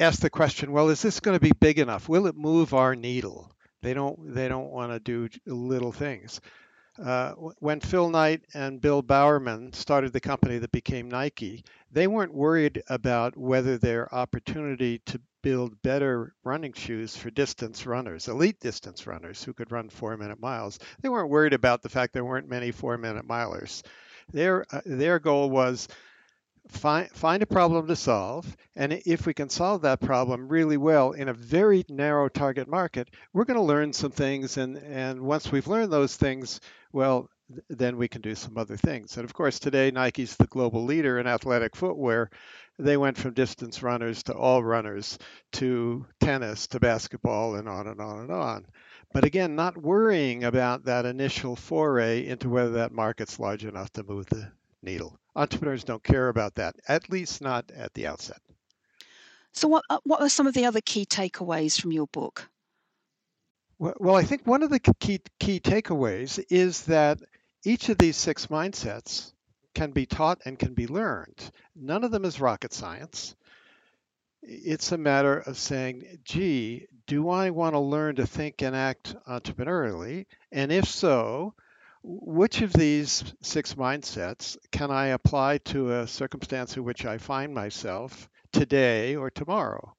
ask 0.00 0.20
the 0.20 0.30
question, 0.30 0.72
well, 0.72 0.88
is 0.88 1.02
this 1.02 1.20
going 1.20 1.36
to 1.36 1.40
be 1.40 1.52
big 1.52 1.78
enough? 1.78 2.08
Will 2.08 2.26
it 2.26 2.34
move 2.34 2.72
our 2.72 2.96
needle? 2.96 3.54
They 3.82 3.94
don't 3.94 4.34
they 4.34 4.48
don't 4.48 4.70
want 4.70 4.92
to 4.92 5.00
do 5.00 5.28
little 5.46 5.92
things. 5.92 6.40
Uh, 7.02 7.32
when 7.32 7.80
Phil 7.80 8.10
Knight 8.10 8.42
and 8.54 8.80
Bill 8.80 9.02
Bowerman 9.02 9.72
started 9.72 10.12
the 10.12 10.20
company 10.20 10.58
that 10.58 10.72
became 10.72 11.10
Nike, 11.10 11.64
they 11.90 12.06
weren't 12.06 12.34
worried 12.34 12.82
about 12.88 13.36
whether 13.36 13.78
their 13.78 14.14
opportunity 14.14 15.00
to 15.06 15.20
build 15.42 15.80
better 15.82 16.34
running 16.44 16.72
shoes 16.72 17.16
for 17.16 17.30
distance 17.30 17.86
runners, 17.86 18.28
elite 18.28 18.60
distance 18.60 19.06
runners 19.06 19.42
who 19.42 19.52
could 19.52 19.72
run 19.72 19.88
four 19.88 20.16
minute 20.16 20.40
miles. 20.40 20.78
They 21.00 21.08
weren't 21.08 21.30
worried 21.30 21.52
about 21.52 21.82
the 21.82 21.88
fact 21.88 22.12
there 22.12 22.24
weren't 22.24 22.48
many 22.48 22.70
four 22.70 22.96
minute 22.98 23.26
milers. 23.26 23.82
Their, 24.32 24.64
uh, 24.70 24.80
their 24.86 25.18
goal 25.18 25.50
was 25.50 25.88
find 26.68 27.10
find 27.10 27.42
a 27.42 27.46
problem 27.46 27.88
to 27.88 27.96
solve 27.96 28.56
and 28.76 28.92
if 29.04 29.26
we 29.26 29.34
can 29.34 29.48
solve 29.48 29.82
that 29.82 30.00
problem 30.00 30.48
really 30.48 30.76
well 30.76 31.12
in 31.12 31.28
a 31.28 31.34
very 31.34 31.84
narrow 31.88 32.28
target 32.28 32.68
market 32.68 33.08
we're 33.32 33.44
going 33.44 33.58
to 33.58 33.62
learn 33.62 33.92
some 33.92 34.12
things 34.12 34.56
and 34.56 34.76
and 34.78 35.20
once 35.20 35.50
we've 35.50 35.66
learned 35.66 35.92
those 35.92 36.16
things 36.16 36.60
well 36.92 37.28
then 37.68 37.96
we 37.96 38.08
can 38.08 38.22
do 38.22 38.34
some 38.34 38.56
other 38.56 38.76
things 38.76 39.16
and 39.16 39.24
of 39.24 39.34
course 39.34 39.58
today 39.58 39.90
nike's 39.90 40.36
the 40.36 40.46
global 40.46 40.84
leader 40.84 41.18
in 41.18 41.26
athletic 41.26 41.74
footwear 41.74 42.30
they 42.78 42.96
went 42.96 43.18
from 43.18 43.34
distance 43.34 43.82
runners 43.82 44.22
to 44.22 44.34
all 44.34 44.62
runners 44.62 45.18
to 45.52 46.06
tennis 46.20 46.66
to 46.66 46.80
basketball 46.80 47.54
and 47.56 47.68
on 47.68 47.86
and 47.86 48.00
on 48.00 48.20
and 48.20 48.30
on 48.30 48.66
but 49.12 49.24
again 49.24 49.54
not 49.54 49.76
worrying 49.76 50.44
about 50.44 50.84
that 50.84 51.06
initial 51.06 51.56
foray 51.56 52.26
into 52.26 52.48
whether 52.48 52.72
that 52.72 52.92
market's 52.92 53.38
large 53.38 53.64
enough 53.64 53.92
to 53.92 54.02
move 54.02 54.26
the 54.26 54.50
needle 54.82 55.18
entrepreneurs 55.34 55.84
don't 55.84 56.02
care 56.02 56.28
about 56.28 56.54
that, 56.56 56.76
at 56.88 57.10
least 57.10 57.40
not 57.40 57.70
at 57.72 57.94
the 57.94 58.06
outset. 58.06 58.40
So, 59.52 59.68
what 59.68 59.84
uh, 59.90 59.98
what 60.04 60.20
are 60.20 60.28
some 60.28 60.46
of 60.46 60.54
the 60.54 60.64
other 60.64 60.80
key 60.80 61.04
takeaways 61.04 61.80
from 61.80 61.92
your 61.92 62.06
book? 62.06 62.48
Well, 63.78 63.94
well, 63.98 64.16
I 64.16 64.22
think 64.22 64.46
one 64.46 64.62
of 64.62 64.70
the 64.70 64.80
key 64.80 65.20
key 65.38 65.60
takeaways 65.60 66.42
is 66.48 66.82
that 66.84 67.20
each 67.64 67.88
of 67.88 67.98
these 67.98 68.16
six 68.16 68.46
mindsets 68.46 69.32
can 69.74 69.90
be 69.92 70.06
taught 70.06 70.40
and 70.44 70.58
can 70.58 70.74
be 70.74 70.86
learned. 70.86 71.50
None 71.74 72.04
of 72.04 72.10
them 72.10 72.24
is 72.24 72.40
rocket 72.40 72.72
science. 72.72 73.34
It's 74.42 74.92
a 74.92 74.98
matter 74.98 75.38
of 75.38 75.56
saying, 75.56 76.20
gee, 76.24 76.86
do 77.06 77.28
I 77.28 77.50
want 77.50 77.74
to 77.74 77.80
learn 77.80 78.16
to 78.16 78.26
think 78.26 78.62
and 78.62 78.74
act 78.74 79.14
entrepreneurially? 79.28 80.26
And 80.50 80.72
if 80.72 80.86
so, 80.86 81.54
which 82.02 82.62
of 82.62 82.72
these 82.72 83.22
six 83.42 83.74
mindsets 83.74 84.56
can 84.72 84.90
I 84.90 85.08
apply 85.08 85.58
to 85.58 85.92
a 85.92 86.06
circumstance 86.06 86.76
in 86.76 86.84
which 86.84 87.04
I 87.04 87.18
find 87.18 87.54
myself 87.54 88.28
today 88.52 89.14
or 89.14 89.30
tomorrow? 89.30 89.94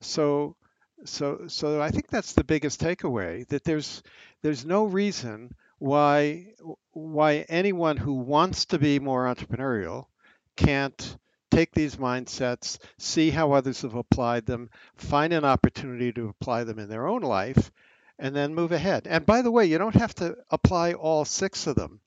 So, 0.00 0.56
so, 1.04 1.48
so 1.48 1.82
I 1.82 1.90
think 1.90 2.08
that's 2.08 2.34
the 2.34 2.44
biggest 2.44 2.80
takeaway 2.80 3.46
that 3.48 3.64
there's 3.64 4.02
there's 4.42 4.64
no 4.64 4.84
reason 4.84 5.54
why 5.80 6.46
why 6.92 7.46
anyone 7.48 7.96
who 7.96 8.12
wants 8.12 8.66
to 8.66 8.78
be 8.78 8.98
more 8.98 9.24
entrepreneurial 9.24 10.06
can't 10.54 11.16
take 11.50 11.72
these 11.72 11.96
mindsets, 11.96 12.78
see 12.98 13.30
how 13.30 13.52
others 13.52 13.82
have 13.82 13.94
applied 13.94 14.44
them, 14.44 14.70
find 14.94 15.32
an 15.32 15.44
opportunity 15.44 16.12
to 16.12 16.28
apply 16.28 16.64
them 16.64 16.78
in 16.78 16.88
their 16.88 17.08
own 17.08 17.22
life, 17.22 17.72
and 18.18 18.36
then 18.36 18.54
move 18.54 18.72
ahead. 18.72 19.06
And 19.06 19.24
by 19.24 19.40
the 19.40 19.50
way, 19.50 19.64
you 19.64 19.78
don't 19.78 19.94
have 19.96 20.14
to 20.16 20.36
apply 20.50 20.92
all 20.92 21.24
six 21.24 21.66
of 21.66 21.76
them. 21.76 22.00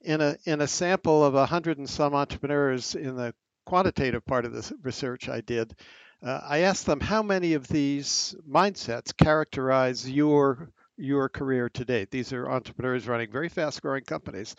In 0.00 0.22
a 0.22 0.36
in 0.44 0.62
a 0.62 0.66
sample 0.66 1.22
of 1.22 1.34
a 1.34 1.46
hundred 1.46 1.76
and 1.76 1.88
some 1.88 2.14
entrepreneurs 2.14 2.94
in 2.94 3.14
the 3.14 3.34
quantitative 3.66 4.24
part 4.24 4.46
of 4.46 4.52
the 4.54 4.74
research 4.82 5.28
I 5.28 5.42
did, 5.42 5.74
uh, 6.22 6.40
I 6.42 6.60
asked 6.60 6.86
them 6.86 7.00
how 7.00 7.22
many 7.22 7.52
of 7.52 7.68
these 7.68 8.34
mindsets 8.48 9.14
characterize 9.14 10.10
your 10.10 10.70
your 10.98 11.28
career 11.28 11.68
to 11.70 11.84
date. 11.84 12.10
These 12.10 12.32
are 12.32 12.50
entrepreneurs 12.50 13.06
running 13.06 13.30
very 13.30 13.48
fast 13.48 13.80
growing 13.82 14.04
companies, 14.04 14.56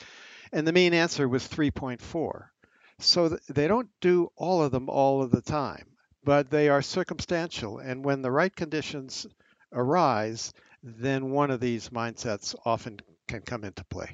and 0.52 0.66
the 0.66 0.74
mean 0.74 0.94
answer 0.94 1.28
was 1.28 1.48
3.4. 1.48 2.46
So 3.00 3.30
th- 3.30 3.42
they 3.50 3.68
don't 3.68 3.90
do 4.02 4.32
all 4.36 4.64
of 4.64 4.72
them 4.72 4.90
all 4.90 5.22
of 5.22 5.32
the 5.32 5.42
time, 5.42 5.86
but 6.24 6.50
they 6.50 6.70
are 6.70 6.82
circumstantial, 6.82 7.80
and 7.80 8.04
when 8.04 8.22
the 8.22 8.32
right 8.32 8.56
conditions 8.56 9.28
arise, 9.74 10.54
then 10.82 11.32
one 11.32 11.52
of 11.52 11.60
these 11.60 11.90
mindsets 11.90 12.56
often 12.66 13.00
can 13.28 13.42
come 13.42 13.64
into 13.64 13.84
play. 13.86 14.12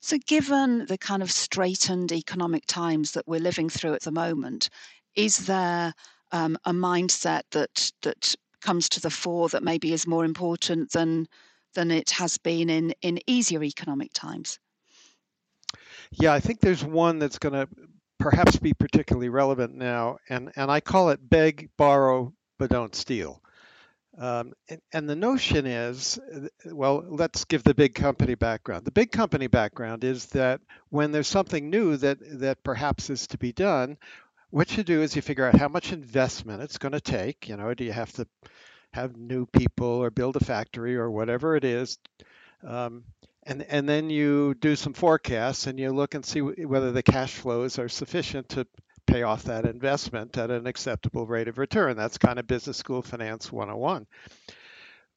So, 0.00 0.18
given 0.26 0.86
the 0.86 0.98
kind 0.98 1.22
of 1.22 1.30
straitened 1.30 2.10
economic 2.10 2.66
times 2.66 3.12
that 3.12 3.28
we're 3.28 3.40
living 3.40 3.68
through 3.68 3.94
at 3.94 4.02
the 4.02 4.10
moment, 4.10 4.68
is 5.14 5.46
there 5.46 5.94
um, 6.32 6.58
a 6.64 6.72
mindset 6.72 7.42
that 7.52 7.92
that 8.02 8.34
comes 8.62 8.88
to 8.90 9.00
the 9.00 9.10
fore 9.10 9.48
that 9.50 9.62
maybe 9.62 9.92
is 9.92 10.06
more 10.06 10.24
important 10.24 10.92
than 10.92 11.26
than 11.74 11.90
it 11.90 12.10
has 12.10 12.38
been 12.38 12.70
in 12.70 12.94
in 13.02 13.20
easier 13.26 13.62
economic 13.62 14.12
times? 14.12 14.58
Yeah, 16.12 16.32
I 16.32 16.40
think 16.40 16.60
there's 16.60 16.84
one 16.84 17.18
that's 17.18 17.38
going 17.38 17.54
to 17.54 17.68
perhaps 18.18 18.56
be 18.56 18.72
particularly 18.74 19.28
relevant 19.28 19.74
now, 19.74 20.18
and 20.28 20.52
and 20.56 20.70
I 20.70 20.80
call 20.80 21.10
it 21.10 21.20
beg, 21.28 21.70
borrow, 21.76 22.32
but 22.58 22.70
don't 22.70 22.94
steal. 22.94 23.42
Um, 24.18 24.52
and, 24.68 24.80
and, 24.92 25.08
the 25.08 25.16
notion 25.16 25.64
is, 25.64 26.18
uh, 26.18 26.48
well, 26.66 27.02
let's 27.08 27.46
give 27.46 27.64
the 27.64 27.72
big 27.72 27.94
company 27.94 28.34
background. 28.34 28.84
The 28.84 28.90
big 28.90 29.10
company 29.10 29.46
background 29.46 30.04
is 30.04 30.26
that 30.26 30.60
when 30.90 31.12
there's 31.12 31.28
something 31.28 31.70
new 31.70 31.96
that 31.96 32.18
that 32.40 32.62
perhaps 32.62 33.08
is 33.08 33.26
to 33.28 33.38
be 33.38 33.52
done, 33.52 33.96
what 34.52 34.76
you 34.76 34.84
do 34.84 35.00
is 35.00 35.16
you 35.16 35.22
figure 35.22 35.46
out 35.46 35.58
how 35.58 35.68
much 35.68 35.92
investment 35.92 36.62
it's 36.62 36.76
going 36.76 36.92
to 36.92 37.00
take. 37.00 37.48
You 37.48 37.56
know, 37.56 37.72
do 37.72 37.84
you 37.84 37.92
have 37.92 38.12
to 38.12 38.26
have 38.92 39.16
new 39.16 39.46
people 39.46 39.86
or 39.86 40.10
build 40.10 40.36
a 40.36 40.44
factory 40.44 40.94
or 40.94 41.10
whatever 41.10 41.56
it 41.56 41.64
is? 41.64 41.98
Um, 42.62 43.04
and 43.44 43.62
and 43.62 43.88
then 43.88 44.10
you 44.10 44.54
do 44.54 44.76
some 44.76 44.92
forecasts 44.92 45.66
and 45.66 45.80
you 45.80 45.90
look 45.90 46.14
and 46.14 46.24
see 46.24 46.40
whether 46.42 46.92
the 46.92 47.02
cash 47.02 47.32
flows 47.32 47.78
are 47.78 47.88
sufficient 47.88 48.50
to 48.50 48.66
pay 49.06 49.22
off 49.22 49.44
that 49.44 49.64
investment 49.64 50.36
at 50.36 50.50
an 50.50 50.66
acceptable 50.66 51.26
rate 51.26 51.48
of 51.48 51.56
return. 51.56 51.96
That's 51.96 52.18
kind 52.18 52.38
of 52.38 52.46
business 52.46 52.76
school 52.76 53.00
finance 53.00 53.50
101. 53.50 54.06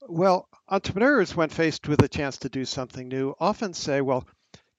Well, 0.08 0.48
entrepreneurs, 0.70 1.36
when 1.36 1.50
faced 1.50 1.90
with 1.90 2.02
a 2.02 2.08
chance 2.08 2.38
to 2.38 2.50
do 2.50 2.64
something 2.64 3.10
new, 3.10 3.36
often 3.38 3.74
say, 3.74 4.00
well, 4.00 4.26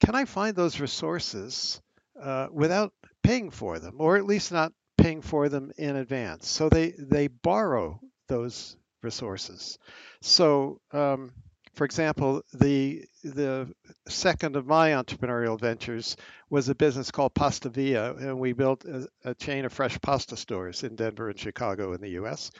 can 0.01 0.15
I 0.15 0.25
find 0.25 0.57
those 0.57 0.81
resources 0.81 1.81
uh, 2.21 2.49
without 2.51 2.95
paying 3.27 3.51
for 3.51 3.79
them, 3.79 3.97
or 3.99 4.17
at 4.17 4.25
least 4.25 4.53
not 4.53 4.73
paying 4.97 5.23
for 5.23 5.49
them 5.49 5.73
in 5.77 5.97
advance? 5.97 6.49
So 6.49 6.69
they, 6.69 6.95
they 6.99 7.29
borrow 7.29 8.01
those 8.29 8.77
resources. 9.03 9.79
So 10.21 10.81
um, 10.93 11.33
for 11.77 11.85
example, 11.85 12.43
the 12.55 13.05
the 13.23 13.71
second 14.09 14.57
of 14.57 14.67
my 14.67 14.91
entrepreneurial 14.93 15.61
ventures 15.61 16.17
was 16.49 16.69
a 16.71 16.75
business 16.75 17.11
called 17.11 17.35
Pasta 17.35 17.69
Via, 17.69 18.15
and 18.15 18.41
we 18.41 18.55
built 18.55 18.87
a, 18.87 19.07
a 19.25 19.35
chain 19.35 19.67
of 19.67 19.75
fresh 19.75 20.01
pasta 20.01 20.39
stores 20.39 20.83
in 20.85 20.97
Denver 20.97 21.29
and 21.29 21.39
Chicago 21.39 21.93
in 21.93 22.01
the 22.01 22.11
U.S. 22.11 22.51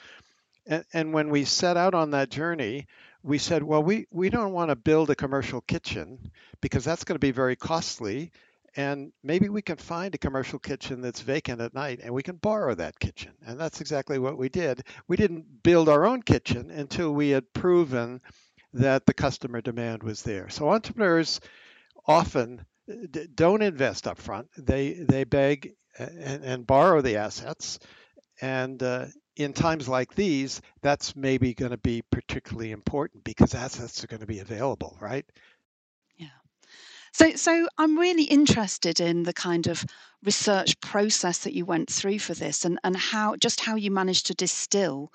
And, 0.67 0.85
and 0.93 1.15
when 1.15 1.31
we 1.31 1.47
set 1.47 1.79
out 1.79 1.95
on 1.95 2.11
that 2.11 2.29
journey, 2.29 2.87
we 3.23 3.39
said, 3.39 3.63
well, 3.63 3.83
we, 3.83 4.07
we 4.11 4.29
don't 4.29 4.53
want 4.53 4.69
to 4.69 4.77
build 4.77 5.09
a 5.09 5.15
commercial 5.15 5.63
kitchen 5.63 6.31
because 6.61 6.85
that's 6.85 7.05
going 7.05 7.15
to 7.15 7.19
be 7.19 7.31
very 7.31 7.57
costly. 7.57 8.33
And 8.77 9.13
maybe 9.23 9.49
we 9.49 9.63
can 9.63 9.79
find 9.79 10.15
a 10.15 10.19
commercial 10.19 10.59
kitchen 10.59 11.01
that's 11.01 11.23
vacant 11.23 11.63
at 11.63 11.75
night 11.75 12.01
and 12.03 12.13
we 12.13 12.23
can 12.23 12.37
borrow 12.37 12.75
that 12.75 12.99
kitchen. 12.99 13.33
And 13.47 13.59
that's 13.59 13.81
exactly 13.81 14.19
what 14.19 14.37
we 14.37 14.51
did. 14.51 14.85
We 15.09 15.17
didn't 15.17 15.63
build 15.63 15.89
our 15.89 16.05
own 16.05 16.23
kitchen 16.23 16.71
until 16.71 17.13
we 17.13 17.31
had 17.31 17.53
proven 17.55 18.21
that 18.75 19.07
the 19.07 19.15
customer 19.15 19.61
demand 19.63 20.03
was 20.03 20.23
there. 20.23 20.51
So 20.51 20.69
entrepreneurs 20.69 21.41
often 22.07 22.67
don't 23.35 23.63
invest 23.63 24.07
up 24.07 24.19
front. 24.19 24.49
They 24.57 24.93
they 24.93 25.25
beg 25.25 25.73
and, 25.99 26.45
and 26.45 26.67
borrow 26.67 27.01
the 27.01 27.17
assets, 27.17 27.79
and 28.41 28.81
uh, 28.83 29.07
in 29.35 29.53
times 29.53 29.89
like 29.89 30.15
these, 30.15 30.61
that's 30.83 31.17
maybe 31.17 31.55
going 31.55 31.73
to 31.73 31.79
be 31.79 32.03
particularly 32.11 32.71
important 32.71 33.25
because 33.25 33.55
assets 33.55 34.03
are 34.05 34.07
going 34.07 34.21
to 34.21 34.27
be 34.27 34.39
available, 34.39 34.97
right? 35.01 35.27
So 37.19 37.35
so 37.35 37.67
I'm 37.79 37.99
really 37.99 38.25
interested 38.25 39.01
in 39.01 39.23
the 39.23 39.33
kind 39.33 39.69
of 39.69 39.87
research 40.23 40.79
process 40.81 41.39
that 41.39 41.55
you 41.55 41.65
went 41.65 41.91
through 41.91 42.19
for 42.19 42.35
this, 42.35 42.63
and 42.63 42.79
and 42.85 42.95
how 42.95 43.37
just 43.37 43.61
how 43.61 43.75
you 43.75 43.91
managed 43.91 44.27
to 44.27 44.35
distill 44.35 45.11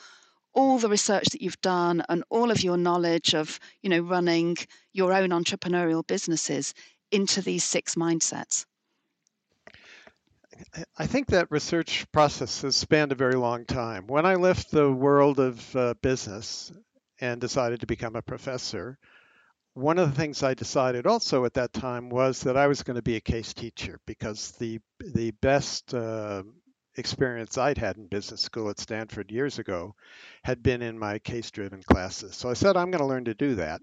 all 0.51 0.79
the 0.79 0.89
research 0.89 1.25
that 1.25 1.43
you've 1.43 1.62
done 1.62 2.01
and 2.10 2.24
all 2.31 2.50
of 2.50 2.63
your 2.63 2.75
knowledge 2.75 3.36
of 3.36 3.60
you 3.84 3.89
know 3.91 4.00
running 4.00 4.58
your 4.93 5.13
own 5.13 5.29
entrepreneurial 5.29 6.01
businesses 6.08 6.74
into 7.12 7.39
these 7.39 7.63
six 7.63 7.93
mindsets 7.93 8.65
I 10.98 11.05
think 11.05 11.27
that 11.27 11.51
research 11.51 12.12
process 12.12 12.63
has 12.63 12.75
spanned 12.75 13.12
a 13.12 13.15
very 13.15 13.36
long 13.36 13.65
time. 13.65 14.08
When 14.08 14.25
I 14.25 14.36
left 14.36 14.72
the 14.72 14.91
world 14.91 15.39
of 15.39 15.75
uh, 15.75 15.93
business 16.01 16.72
and 17.20 17.39
decided 17.39 17.81
to 17.81 17.86
become 17.86 18.15
a 18.15 18.24
professor, 18.24 18.98
one 19.74 19.98
of 19.98 20.10
the 20.10 20.16
things 20.16 20.44
I 20.44 20.54
decided 20.54 21.08
also 21.08 21.46
at 21.46 21.54
that 21.54 21.74
time 21.74 22.10
was 22.10 22.42
that 22.42 22.58
I 22.58 22.68
was 22.68 22.84
going 22.84 22.96
to 22.96 23.01
be 23.01 23.16
a 23.16 23.22
case 23.22 23.54
teacher 23.54 24.00
because 24.06 24.51
the 24.54 24.80
the 25.00 25.32
best 25.32 25.94
uh, 25.94 26.44
experience 26.98 27.58
I'd 27.58 27.78
had 27.78 27.98
in 27.98 28.08
business 28.08 28.42
school 28.42 28.70
at 28.70 28.80
Stanford 28.80 29.32
years 29.32 29.60
ago 29.60 29.96
had 30.44 30.62
been 30.62 30.82
in 30.82 31.00
my 31.00 31.20
case 31.20 31.51
driven 31.51 31.82
classes. 31.84 32.36
So 32.36 32.50
I 32.50 32.54
said, 32.54 32.75
I'm 32.75 32.92
going 32.92 33.01
to 33.01 33.08
learn 33.08 33.25
to 33.25 33.34
do 33.34 33.56
that. 33.56 33.82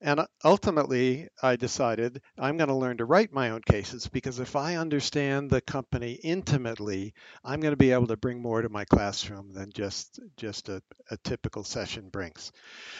And 0.00 0.20
ultimately, 0.44 1.28
I 1.42 1.56
decided 1.56 2.20
I'm 2.38 2.56
going 2.56 2.68
to 2.68 2.74
learn 2.74 2.98
to 2.98 3.04
write 3.04 3.32
my 3.32 3.50
own 3.50 3.62
cases 3.62 4.06
because 4.06 4.38
if 4.38 4.54
I 4.54 4.76
understand 4.76 5.48
the 5.50 5.60
company 5.60 6.12
intimately, 6.22 7.14
I'm 7.42 7.60
going 7.60 7.72
to 7.72 7.76
be 7.76 7.92
able 7.92 8.08
to 8.08 8.16
bring 8.16 8.42
more 8.42 8.60
to 8.60 8.68
my 8.68 8.84
classroom 8.84 9.52
than 9.52 9.70
just 9.72 10.20
just 10.36 10.68
a, 10.68 10.82
a 11.10 11.16
typical 11.18 11.64
session 11.64 12.10
brings. 12.10 12.52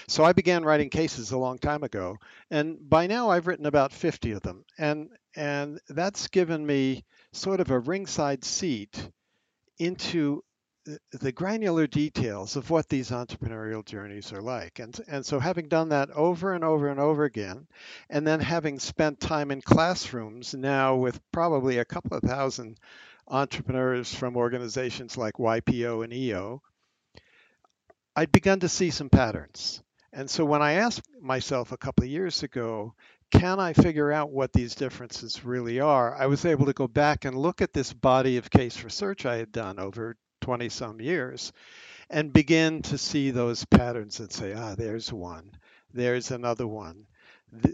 So 0.09 0.25
I 0.25 0.33
began 0.33 0.65
writing 0.65 0.89
cases 0.89 1.31
a 1.33 1.39
long 1.39 1.59
time 1.59 1.83
ago, 1.83 2.17
and 2.51 2.79
by 2.89 3.07
now 3.07 3.29
I've 3.29 3.47
written 3.47 3.67
about 3.67 3.93
50 3.93 4.33
of 4.33 4.43
them, 4.43 4.65
and 4.79 5.11
and 5.37 5.81
that's 5.89 6.29
given 6.29 6.65
me 6.65 7.05
sort 7.33 7.61
of 7.61 7.71
a 7.71 7.79
ringside 7.79 8.45
seat 8.45 9.11
into 9.79 10.43
the 11.12 11.33
granular 11.33 11.87
details 11.87 12.57
of 12.57 12.69
what 12.69 12.88
these 12.88 13.11
entrepreneurial 13.11 13.85
journeys 13.85 14.33
are 14.33 14.43
like. 14.43 14.79
And, 14.79 14.99
and 15.09 15.25
so, 15.25 15.38
having 15.38 15.69
done 15.69 15.88
that 15.91 16.11
over 16.11 16.53
and 16.53 16.62
over 16.62 16.88
and 16.88 17.00
over 17.00 17.25
again, 17.25 17.67
and 18.11 18.26
then 18.26 18.41
having 18.41 18.79
spent 18.79 19.19
time 19.19 19.50
in 19.50 19.62
classrooms 19.62 20.55
now 20.55 20.97
with 20.97 21.21
probably 21.33 21.79
a 21.79 21.87
couple 21.87 22.17
of 22.17 22.23
thousand 22.23 22.79
entrepreneurs 23.26 24.14
from 24.14 24.37
organizations 24.37 25.17
like 25.17 25.37
YPO 25.37 26.05
and 26.05 26.12
EO, 26.12 26.61
I'd 28.14 28.33
begun 28.33 28.61
to 28.61 28.69
see 28.69 28.91
some 28.91 29.09
patterns. 29.09 29.83
And 30.12 30.29
so, 30.29 30.45
when 30.45 30.61
I 30.61 30.73
asked 30.73 31.09
myself 31.19 31.73
a 31.73 31.79
couple 31.79 32.05
of 32.05 32.11
years 32.11 32.43
ago, 32.43 32.95
can 33.31 33.59
I 33.59 33.73
figure 33.73 34.12
out 34.12 34.31
what 34.31 34.53
these 34.53 34.75
differences 34.75 35.45
really 35.47 35.81
are? 35.81 36.14
I 36.14 36.26
was 36.26 36.45
able 36.45 36.67
to 36.67 36.75
go 36.75 36.87
back 36.87 37.25
and 37.25 37.37
look 37.37 37.62
at 37.62 37.73
this 37.73 37.93
body 37.93 38.37
of 38.37 38.50
case 38.50 38.85
research 38.85 39.25
I 39.25 39.37
had 39.37 39.50
done 39.50 39.79
over 39.79 40.17
20 40.45 40.69
some 40.69 41.01
years 41.01 41.55
and 42.11 42.31
begin 42.31 42.83
to 42.83 42.99
see 42.99 43.31
those 43.31 43.65
patterns 43.65 44.21
and 44.21 44.31
say, 44.31 44.53
ah, 44.53 44.75
there's 44.75 45.11
one, 45.11 45.51
there's 45.95 46.31
another 46.31 46.67
one. 46.67 47.07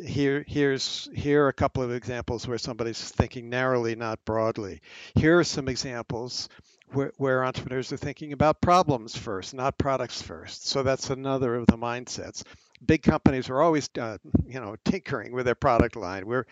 Here, 0.06 0.44
here's 0.46 1.08
here 1.12 1.46
are 1.46 1.48
a 1.48 1.52
couple 1.52 1.82
of 1.82 1.90
examples 1.90 2.46
where 2.46 2.58
somebody's 2.58 3.00
thinking 3.00 3.48
narrowly, 3.48 3.96
not 3.96 4.24
broadly. 4.24 4.82
Here 5.16 5.40
are 5.40 5.44
some 5.44 5.68
examples 5.68 6.48
where, 6.92 7.12
where 7.16 7.44
entrepreneurs 7.44 7.92
are 7.92 7.96
thinking 7.96 8.32
about 8.32 8.60
problems 8.60 9.16
first, 9.16 9.52
not 9.52 9.76
products 9.76 10.22
first. 10.22 10.68
So 10.68 10.84
that's 10.84 11.10
another 11.10 11.56
of 11.56 11.66
the 11.66 11.76
mindsets. 11.76 12.44
Big 12.86 13.02
companies 13.02 13.50
are 13.50 13.60
always, 13.60 13.90
uh, 13.98 14.18
you 14.46 14.60
know, 14.60 14.76
tinkering 14.84 15.32
with 15.32 15.46
their 15.46 15.56
product 15.56 15.96
line. 15.96 16.24
We're 16.24 16.46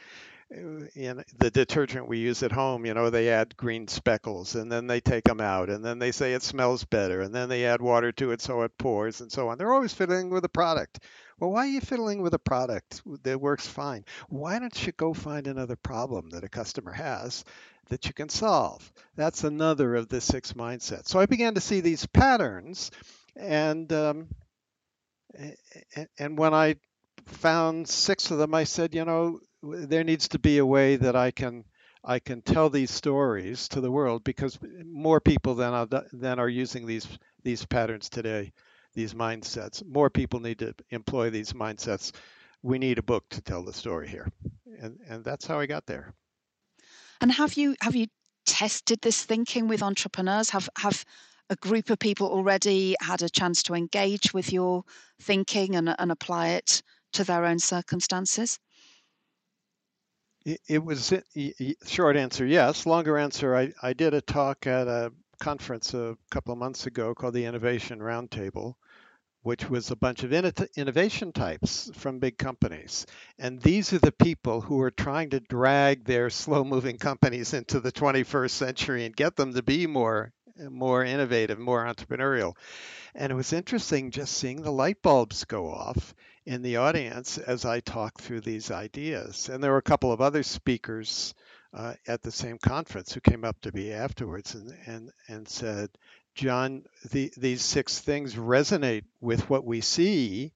in 0.50 1.22
the 1.36 1.50
detergent 1.50 2.08
we 2.08 2.18
use 2.18 2.42
at 2.42 2.52
home, 2.52 2.86
you 2.86 2.94
know, 2.94 3.10
they 3.10 3.28
add 3.28 3.56
green 3.56 3.86
speckles 3.86 4.54
and 4.54 4.72
then 4.72 4.86
they 4.86 5.00
take 5.00 5.24
them 5.24 5.40
out 5.40 5.68
and 5.68 5.84
then 5.84 5.98
they 5.98 6.10
say 6.10 6.32
it 6.32 6.42
smells 6.42 6.84
better 6.84 7.20
and 7.20 7.34
then 7.34 7.48
they 7.48 7.66
add 7.66 7.82
water 7.82 8.12
to 8.12 8.30
it 8.30 8.40
so 8.40 8.62
it 8.62 8.78
pours 8.78 9.20
and 9.20 9.30
so 9.30 9.48
on. 9.48 9.58
They're 9.58 9.72
always 9.72 9.92
fiddling 9.92 10.30
with 10.30 10.44
a 10.44 10.48
product. 10.48 11.00
Well, 11.38 11.50
why 11.50 11.66
are 11.66 11.70
you 11.70 11.80
fiddling 11.80 12.22
with 12.22 12.32
a 12.32 12.38
product 12.38 13.02
that 13.24 13.40
works 13.40 13.66
fine? 13.66 14.04
Why 14.28 14.58
don't 14.58 14.86
you 14.86 14.92
go 14.92 15.12
find 15.12 15.46
another 15.46 15.76
problem 15.76 16.30
that 16.30 16.44
a 16.44 16.48
customer 16.48 16.92
has 16.92 17.44
that 17.90 18.06
you 18.06 18.14
can 18.14 18.30
solve? 18.30 18.90
That's 19.16 19.44
another 19.44 19.94
of 19.96 20.08
the 20.08 20.20
six 20.20 20.54
mindsets. 20.54 21.08
So 21.08 21.20
I 21.20 21.26
began 21.26 21.54
to 21.54 21.60
see 21.60 21.80
these 21.80 22.06
patterns 22.06 22.90
and 23.36 23.92
um, 23.92 24.28
and 26.18 26.38
when 26.38 26.54
I 26.54 26.76
found 27.26 27.88
six 27.88 28.30
of 28.30 28.38
them, 28.38 28.54
I 28.54 28.64
said, 28.64 28.94
you 28.94 29.04
know, 29.04 29.40
there 29.62 30.04
needs 30.04 30.28
to 30.28 30.38
be 30.38 30.58
a 30.58 30.66
way 30.66 30.96
that 30.96 31.16
I 31.16 31.30
can 31.30 31.64
I 32.04 32.20
can 32.20 32.42
tell 32.42 32.70
these 32.70 32.90
stories 32.90 33.68
to 33.68 33.80
the 33.80 33.90
world 33.90 34.22
because 34.24 34.58
more 34.84 35.20
people 35.20 35.54
than 35.54 35.74
are, 35.74 35.86
than 36.12 36.38
are 36.38 36.48
using 36.48 36.86
these 36.86 37.06
these 37.42 37.64
patterns 37.64 38.08
today, 38.08 38.52
these 38.94 39.14
mindsets. 39.14 39.84
More 39.84 40.10
people 40.10 40.40
need 40.40 40.60
to 40.60 40.74
employ 40.90 41.30
these 41.30 41.52
mindsets. 41.52 42.12
We 42.62 42.78
need 42.78 42.98
a 42.98 43.02
book 43.02 43.24
to 43.30 43.40
tell 43.40 43.64
the 43.64 43.72
story 43.72 44.08
here, 44.08 44.30
and 44.80 44.98
and 45.08 45.24
that's 45.24 45.46
how 45.46 45.58
I 45.58 45.66
got 45.66 45.86
there. 45.86 46.14
And 47.20 47.32
have 47.32 47.54
you 47.54 47.74
have 47.80 47.96
you 47.96 48.06
tested 48.46 49.00
this 49.02 49.24
thinking 49.24 49.68
with 49.68 49.82
entrepreneurs? 49.82 50.50
Have 50.50 50.68
have 50.78 51.04
a 51.50 51.56
group 51.56 51.90
of 51.90 51.98
people 51.98 52.28
already 52.28 52.94
had 53.00 53.22
a 53.22 53.28
chance 53.28 53.62
to 53.64 53.74
engage 53.74 54.32
with 54.34 54.52
your 54.52 54.84
thinking 55.20 55.74
and, 55.74 55.94
and 55.98 56.12
apply 56.12 56.48
it 56.48 56.82
to 57.14 57.24
their 57.24 57.44
own 57.44 57.58
circumstances? 57.58 58.58
It, 60.66 60.82
was 60.82 61.12
uh, 61.12 61.20
a 61.36 61.76
short 61.84 62.16
answer 62.16 62.46
yes. 62.46 62.86
Longer 62.86 63.18
answer 63.18 63.54
I, 63.54 63.72
I 63.82 63.92
did 63.92 64.14
a 64.14 64.22
talk 64.22 64.66
at 64.66 64.88
a 64.88 65.12
conference 65.40 65.92
a 65.92 66.16
couple 66.30 66.52
of 66.52 66.58
months 66.58 66.86
ago 66.86 67.14
called 67.14 67.34
the 67.34 67.44
Innovation 67.44 67.98
Roundtable, 67.98 68.74
which 69.42 69.68
was 69.68 69.90
a 69.90 69.96
bunch 69.96 70.24
of 70.24 70.32
innovation 70.32 71.32
types 71.32 71.90
from 71.94 72.18
big 72.18 72.38
companies. 72.38 73.04
And 73.38 73.60
these 73.60 73.92
are 73.92 73.98
the 73.98 74.10
people 74.10 74.62
who 74.62 74.80
are 74.80 74.90
trying 74.90 75.30
to 75.30 75.40
drag 75.40 76.04
their 76.04 76.30
slow 76.30 76.64
moving 76.64 76.96
companies 76.96 77.52
into 77.52 77.78
the 77.80 77.92
21st 77.92 78.50
century 78.50 79.04
and 79.04 79.14
get 79.14 79.36
them 79.36 79.52
to 79.52 79.62
be 79.62 79.86
more 79.86 80.32
more 80.70 81.04
innovative, 81.04 81.58
more 81.58 81.84
entrepreneurial. 81.84 82.54
And 83.14 83.32
it 83.32 83.34
was 83.34 83.52
interesting 83.52 84.10
just 84.10 84.34
seeing 84.36 84.62
the 84.62 84.70
light 84.70 85.02
bulbs 85.02 85.44
go 85.44 85.70
off 85.70 86.14
in 86.46 86.62
the 86.62 86.76
audience 86.76 87.38
as 87.38 87.64
I 87.64 87.80
talked 87.80 88.20
through 88.20 88.40
these 88.40 88.70
ideas. 88.70 89.48
And 89.48 89.62
there 89.62 89.72
were 89.72 89.78
a 89.78 89.82
couple 89.82 90.12
of 90.12 90.20
other 90.20 90.42
speakers 90.42 91.34
uh, 91.74 91.94
at 92.06 92.22
the 92.22 92.30
same 92.30 92.58
conference 92.58 93.12
who 93.12 93.20
came 93.20 93.44
up 93.44 93.60
to 93.62 93.72
me 93.72 93.92
afterwards 93.92 94.54
and, 94.54 94.72
and, 94.86 95.10
and 95.28 95.48
said, 95.48 95.90
John, 96.34 96.84
the, 97.10 97.32
these 97.36 97.62
six 97.62 97.98
things 97.98 98.34
resonate 98.34 99.04
with 99.20 99.50
what 99.50 99.64
we 99.64 99.80
see 99.80 100.52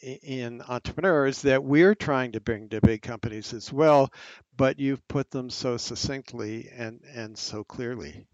in 0.00 0.62
entrepreneurs 0.62 1.42
that 1.42 1.64
we're 1.64 1.94
trying 1.94 2.32
to 2.32 2.40
bring 2.40 2.68
to 2.68 2.80
big 2.80 3.02
companies 3.02 3.52
as 3.52 3.72
well, 3.72 4.12
but 4.56 4.78
you've 4.78 5.06
put 5.08 5.30
them 5.30 5.50
so 5.50 5.76
succinctly 5.76 6.68
and, 6.74 7.00
and 7.14 7.38
so 7.38 7.64
clearly. 7.64 8.26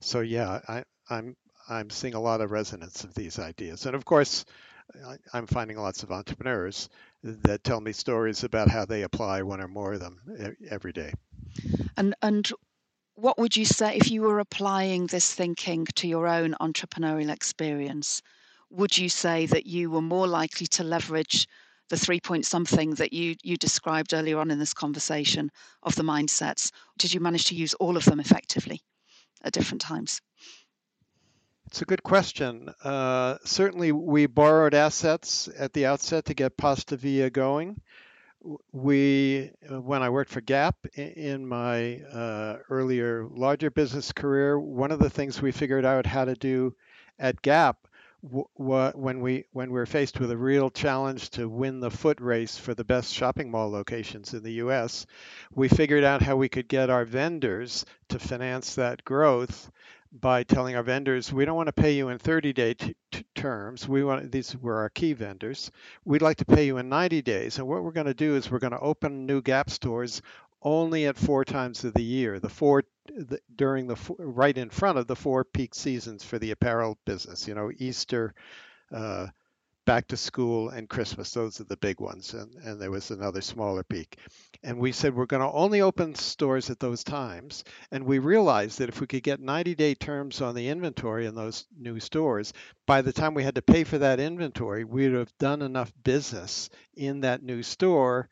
So 0.00 0.20
yeah, 0.20 0.60
I, 0.68 0.84
I'm 1.10 1.36
I'm 1.68 1.90
seeing 1.90 2.14
a 2.14 2.20
lot 2.20 2.40
of 2.40 2.50
resonance 2.50 3.04
of 3.04 3.14
these 3.14 3.38
ideas. 3.38 3.86
And 3.86 3.94
of 3.94 4.04
course, 4.04 4.44
I'm 5.32 5.46
finding 5.46 5.76
lots 5.76 6.02
of 6.02 6.12
entrepreneurs 6.12 6.88
that 7.22 7.64
tell 7.64 7.80
me 7.80 7.92
stories 7.92 8.44
about 8.44 8.70
how 8.70 8.84
they 8.84 9.02
apply 9.02 9.42
one 9.42 9.60
or 9.60 9.68
more 9.68 9.94
of 9.94 10.00
them 10.00 10.20
every 10.70 10.92
day. 10.92 11.12
And 11.96 12.14
and 12.22 12.50
what 13.14 13.38
would 13.38 13.56
you 13.56 13.64
say 13.64 13.96
if 13.96 14.10
you 14.10 14.22
were 14.22 14.38
applying 14.38 15.06
this 15.06 15.34
thinking 15.34 15.86
to 15.96 16.08
your 16.08 16.26
own 16.28 16.54
entrepreneurial 16.60 17.30
experience? 17.30 18.22
Would 18.70 18.98
you 18.98 19.08
say 19.08 19.46
that 19.46 19.66
you 19.66 19.90
were 19.90 20.02
more 20.02 20.26
likely 20.28 20.66
to 20.68 20.84
leverage 20.84 21.48
the 21.88 21.96
three 21.96 22.20
point 22.20 22.46
something 22.46 22.94
that 22.94 23.12
you 23.12 23.36
you 23.42 23.56
described 23.56 24.14
earlier 24.14 24.38
on 24.38 24.50
in 24.50 24.58
this 24.58 24.74
conversation 24.74 25.50
of 25.82 25.96
the 25.96 26.02
mindsets? 26.02 26.70
Did 26.98 27.14
you 27.14 27.20
manage 27.20 27.44
to 27.46 27.54
use 27.54 27.74
all 27.74 27.96
of 27.96 28.04
them 28.04 28.20
effectively 28.20 28.82
at 29.42 29.52
different 29.52 29.80
times? 29.80 30.20
It's 31.66 31.82
a 31.82 31.84
good 31.84 32.02
question. 32.02 32.72
Uh, 32.82 33.38
certainly, 33.44 33.90
we 33.92 34.26
borrowed 34.26 34.74
assets 34.74 35.48
at 35.58 35.72
the 35.72 35.86
outset 35.86 36.26
to 36.26 36.34
get 36.34 36.56
Pasta 36.56 36.96
Via 36.96 37.28
going. 37.28 37.80
We, 38.72 39.50
uh, 39.68 39.80
when 39.80 40.02
I 40.02 40.10
worked 40.10 40.30
for 40.30 40.40
Gap 40.40 40.76
in 40.94 41.46
my 41.46 41.96
uh, 42.02 42.58
earlier 42.70 43.26
larger 43.28 43.70
business 43.70 44.12
career, 44.12 44.58
one 44.58 44.92
of 44.92 45.00
the 45.00 45.10
things 45.10 45.42
we 45.42 45.50
figured 45.50 45.84
out 45.84 46.06
how 46.06 46.24
to 46.24 46.34
do 46.34 46.76
at 47.18 47.42
Gap 47.42 47.85
when 48.30 49.20
we 49.20 49.44
when 49.52 49.70
we 49.70 49.78
were 49.78 49.86
faced 49.86 50.18
with 50.20 50.30
a 50.30 50.36
real 50.36 50.70
challenge 50.70 51.30
to 51.30 51.48
win 51.48 51.80
the 51.80 51.90
foot 51.90 52.20
race 52.20 52.56
for 52.58 52.74
the 52.74 52.84
best 52.84 53.12
shopping 53.12 53.50
mall 53.50 53.70
locations 53.70 54.34
in 54.34 54.42
the 54.42 54.54
U.S., 54.54 55.06
we 55.54 55.68
figured 55.68 56.04
out 56.04 56.22
how 56.22 56.36
we 56.36 56.48
could 56.48 56.68
get 56.68 56.90
our 56.90 57.04
vendors 57.04 57.84
to 58.08 58.18
finance 58.18 58.74
that 58.74 59.04
growth 59.04 59.70
by 60.12 60.42
telling 60.42 60.76
our 60.76 60.82
vendors 60.82 61.32
we 61.32 61.44
don't 61.44 61.56
want 61.56 61.66
to 61.66 61.72
pay 61.72 61.92
you 61.92 62.08
in 62.08 62.18
30 62.18 62.52
day 62.52 62.74
t- 62.74 62.94
t- 63.12 63.24
terms 63.34 63.86
we 63.86 64.02
want 64.02 64.30
these 64.32 64.56
were 64.56 64.76
our 64.78 64.88
key 64.88 65.12
vendors 65.12 65.70
we'd 66.04 66.22
like 66.22 66.38
to 66.38 66.44
pay 66.44 66.64
you 66.64 66.78
in 66.78 66.88
90 66.88 67.20
days 67.22 67.58
and 67.58 67.66
what 67.66 67.82
we're 67.82 67.90
going 67.90 68.06
to 68.06 68.14
do 68.14 68.34
is 68.34 68.50
we're 68.50 68.58
going 68.58 68.72
to 68.72 68.80
open 68.80 69.26
new 69.26 69.42
gap 69.42 69.68
stores 69.68 70.22
only 70.66 71.06
at 71.06 71.16
four 71.16 71.44
times 71.44 71.84
of 71.84 71.94
the 71.94 72.02
year 72.02 72.40
the 72.40 72.48
four 72.48 72.82
the, 73.06 73.38
during 73.54 73.86
the 73.86 73.96
right 74.18 74.58
in 74.58 74.68
front 74.68 74.98
of 74.98 75.06
the 75.06 75.16
four 75.16 75.44
peak 75.44 75.74
seasons 75.74 76.24
for 76.24 76.38
the 76.38 76.50
apparel 76.50 76.98
business 77.06 77.46
you 77.46 77.54
know 77.54 77.70
easter 77.78 78.34
uh, 78.92 79.28
back 79.86 80.08
to 80.08 80.16
school 80.16 80.68
and 80.68 80.88
Christmas. 80.88 81.30
Those 81.32 81.60
are 81.60 81.64
the 81.64 81.76
big 81.76 82.00
ones. 82.00 82.34
And, 82.34 82.52
and 82.56 82.80
there 82.80 82.90
was 82.90 83.10
another 83.10 83.40
smaller 83.40 83.84
peak. 83.84 84.18
And 84.62 84.78
we 84.78 84.92
said 84.92 85.14
we're 85.14 85.26
going 85.26 85.42
to 85.42 85.56
only 85.56 85.80
open 85.80 86.14
stores 86.16 86.68
at 86.68 86.80
those 86.80 87.04
times. 87.04 87.64
And 87.92 88.04
we 88.04 88.18
realized 88.18 88.80
that 88.80 88.88
if 88.88 89.00
we 89.00 89.06
could 89.06 89.22
get 89.22 89.40
90 89.40 89.74
day 89.76 89.94
terms 89.94 90.42
on 90.42 90.54
the 90.54 90.68
inventory 90.68 91.26
in 91.26 91.34
those 91.34 91.66
new 91.78 92.00
stores, 92.00 92.52
by 92.84 93.00
the 93.00 93.12
time 93.12 93.32
we 93.32 93.44
had 93.44 93.54
to 93.54 93.62
pay 93.62 93.84
for 93.84 93.98
that 93.98 94.20
inventory, 94.20 94.84
we'd 94.84 95.12
have 95.12 95.32
done 95.38 95.62
enough 95.62 95.92
business 96.02 96.68
in 96.96 97.20
that 97.20 97.42
new 97.42 97.62
store 97.62 98.28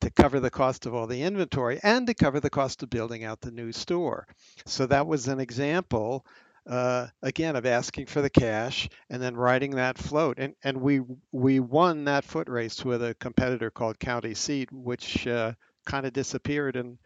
to 0.00 0.10
cover 0.10 0.40
the 0.40 0.50
cost 0.50 0.86
of 0.86 0.94
all 0.94 1.06
the 1.06 1.22
inventory 1.22 1.80
and 1.82 2.06
to 2.06 2.14
cover 2.14 2.40
the 2.40 2.50
cost 2.50 2.82
of 2.82 2.90
building 2.90 3.24
out 3.24 3.40
the 3.40 3.50
new 3.50 3.72
store. 3.72 4.26
So 4.66 4.86
that 4.86 5.06
was 5.06 5.28
an 5.28 5.40
example 5.40 6.24
uh, 6.68 7.06
again 7.22 7.56
of 7.56 7.64
asking 7.64 8.06
for 8.06 8.20
the 8.20 8.30
cash 8.30 8.88
and 9.08 9.22
then 9.22 9.36
riding 9.36 9.72
that 9.72 9.98
float. 9.98 10.38
And 10.38 10.54
and 10.64 10.80
we 10.80 11.00
we 11.32 11.60
won 11.60 12.04
that 12.04 12.24
foot 12.24 12.48
race 12.48 12.84
with 12.84 13.02
a 13.02 13.14
competitor 13.14 13.70
called 13.70 13.98
County 13.98 14.34
Seat, 14.34 14.70
which 14.72 15.26
uh, 15.26 15.52
kind 15.84 16.06
of 16.06 16.12
disappeared, 16.12 16.76
and 16.76 16.98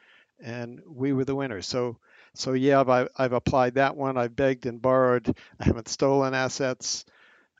and 0.43 0.81
we 0.87 1.13
were 1.13 1.25
the 1.25 1.35
winners. 1.35 1.67
So 1.67 1.99
so 2.35 2.53
yeah, 2.53 2.83
I've, 2.87 3.09
I've 3.17 3.33
applied 3.33 3.75
that 3.75 3.97
one. 3.97 4.17
I've 4.17 4.37
begged 4.37 4.67
and 4.67 4.81
borrowed. 4.81 5.37
I 5.59 5.65
haven't 5.65 5.89
stolen 5.89 6.35
assets. 6.35 7.05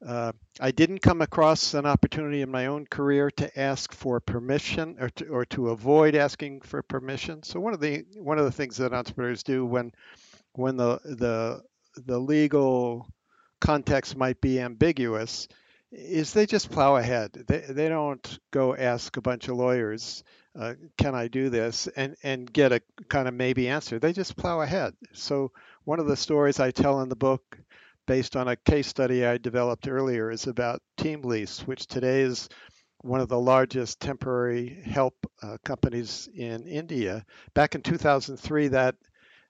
Uh, 0.07 0.33
I 0.59 0.71
didn't 0.71 1.01
come 1.01 1.21
across 1.21 1.75
an 1.75 1.85
opportunity 1.85 2.41
in 2.41 2.51
my 2.51 2.67
own 2.67 2.87
career 2.87 3.31
to 3.33 3.61
ask 3.61 3.93
for 3.93 4.19
permission 4.21 4.97
or 4.99 5.11
to, 5.11 5.27
or 5.27 5.45
to 5.47 5.71
avoid 5.71 6.15
asking 6.15 6.63
for 6.63 6.83
permission. 6.83 7.43
So 7.43 7.61
one 7.61 7.75
of 7.75 7.81
the 7.81 8.07
one 8.17 8.39
of 8.39 8.47
the 8.47 8.53
things 8.53 8.79
that 8.79 8.95
entrepreneurs 8.95 9.43
do 9.43 9.67
when 9.67 9.93
when 10.53 10.77
the 10.77 11.01
the 11.05 11.63
the 11.97 12.19
legal 12.19 13.07
context 13.61 14.17
might 14.17 14.41
be 14.41 14.59
ambiguous 14.59 15.49
is 15.93 16.33
they 16.33 16.47
just 16.47 16.71
plow 16.71 16.97
ahead. 16.97 17.33
They, 17.33 17.59
they 17.69 17.89
don't 17.89 18.39
go 18.51 18.75
ask 18.77 19.17
a 19.17 19.21
bunch 19.21 19.49
of 19.49 19.57
lawyers, 19.57 20.23
uh, 20.59 20.75
can 20.97 21.15
I 21.15 21.29
do 21.29 21.51
this, 21.51 21.89
and, 21.89 22.17
and 22.23 22.51
get 22.51 22.73
a 22.73 22.81
kind 23.09 23.27
of 23.29 23.35
maybe 23.35 23.69
answer. 23.69 23.99
They 23.99 24.13
just 24.13 24.37
plow 24.37 24.61
ahead. 24.61 24.95
So, 25.13 25.51
one 25.85 25.99
of 25.99 26.07
the 26.07 26.17
stories 26.17 26.61
I 26.61 26.71
tell 26.71 27.01
in 27.01 27.09
the 27.09 27.17
book, 27.17 27.59
based 28.11 28.35
on 28.35 28.49
a 28.49 28.57
case 28.57 28.89
study 28.89 29.25
I 29.25 29.39
developed 29.39 29.87
earlier, 29.87 30.33
is 30.33 30.49
about 30.49 30.83
TeamLease, 30.99 31.61
which 31.69 31.87
today 31.87 32.23
is 32.23 32.49
one 33.03 33.21
of 33.21 33.29
the 33.29 33.39
largest 33.39 34.01
temporary 34.01 34.83
help 34.85 35.15
uh, 35.45 35.59
companies 35.65 36.29
in 36.35 36.67
India. 36.67 37.25
Back 37.55 37.77
in 37.77 37.83
2003, 37.83 38.67
that 38.67 38.97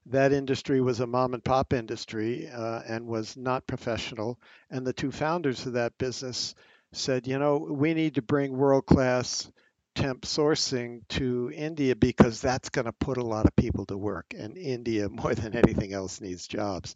that 0.04 0.34
industry 0.34 0.82
was 0.82 1.00
a 1.00 1.06
mom 1.06 1.32
and 1.32 1.42
pop 1.42 1.72
industry 1.72 2.50
uh, 2.50 2.82
and 2.86 3.06
was 3.06 3.34
not 3.34 3.66
professional. 3.66 4.38
And 4.70 4.86
the 4.86 4.92
two 4.92 5.10
founders 5.10 5.64
of 5.64 5.72
that 5.72 5.96
business 5.96 6.54
said, 6.92 7.26
you 7.26 7.38
know, 7.38 7.56
we 7.56 7.94
need 7.94 8.16
to 8.16 8.22
bring 8.22 8.54
world 8.54 8.84
class 8.84 9.50
temp 9.94 10.26
sourcing 10.26 11.00
to 11.08 11.50
India 11.54 11.96
because 11.96 12.42
that's 12.42 12.68
going 12.68 12.84
to 12.84 12.92
put 12.92 13.16
a 13.16 13.24
lot 13.24 13.46
of 13.46 13.56
people 13.56 13.86
to 13.86 13.96
work. 13.96 14.26
And 14.36 14.58
India, 14.58 15.08
more 15.10 15.34
than 15.34 15.56
anything 15.56 15.94
else, 15.94 16.20
needs 16.20 16.46
jobs. 16.46 16.94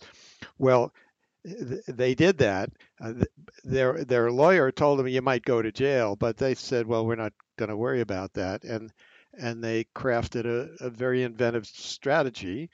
Well, 0.58 0.92
they 1.44 2.14
did 2.14 2.38
that. 2.38 2.70
Uh, 3.00 3.12
their 3.64 4.04
their 4.04 4.30
lawyer 4.30 4.72
told 4.72 4.98
them 4.98 5.08
you 5.08 5.22
might 5.22 5.44
go 5.44 5.60
to 5.60 5.72
jail, 5.72 6.16
but 6.16 6.36
they 6.36 6.54
said, 6.54 6.86
well, 6.86 7.06
we're 7.06 7.16
not 7.16 7.32
going 7.56 7.68
to 7.68 7.76
worry 7.76 8.00
about 8.00 8.32
that. 8.34 8.64
And 8.64 8.92
and 9.38 9.62
they 9.62 9.84
crafted 9.94 10.46
a, 10.46 10.84
a 10.84 10.90
very 10.90 11.22
inventive 11.22 11.66
strategy 11.66 12.70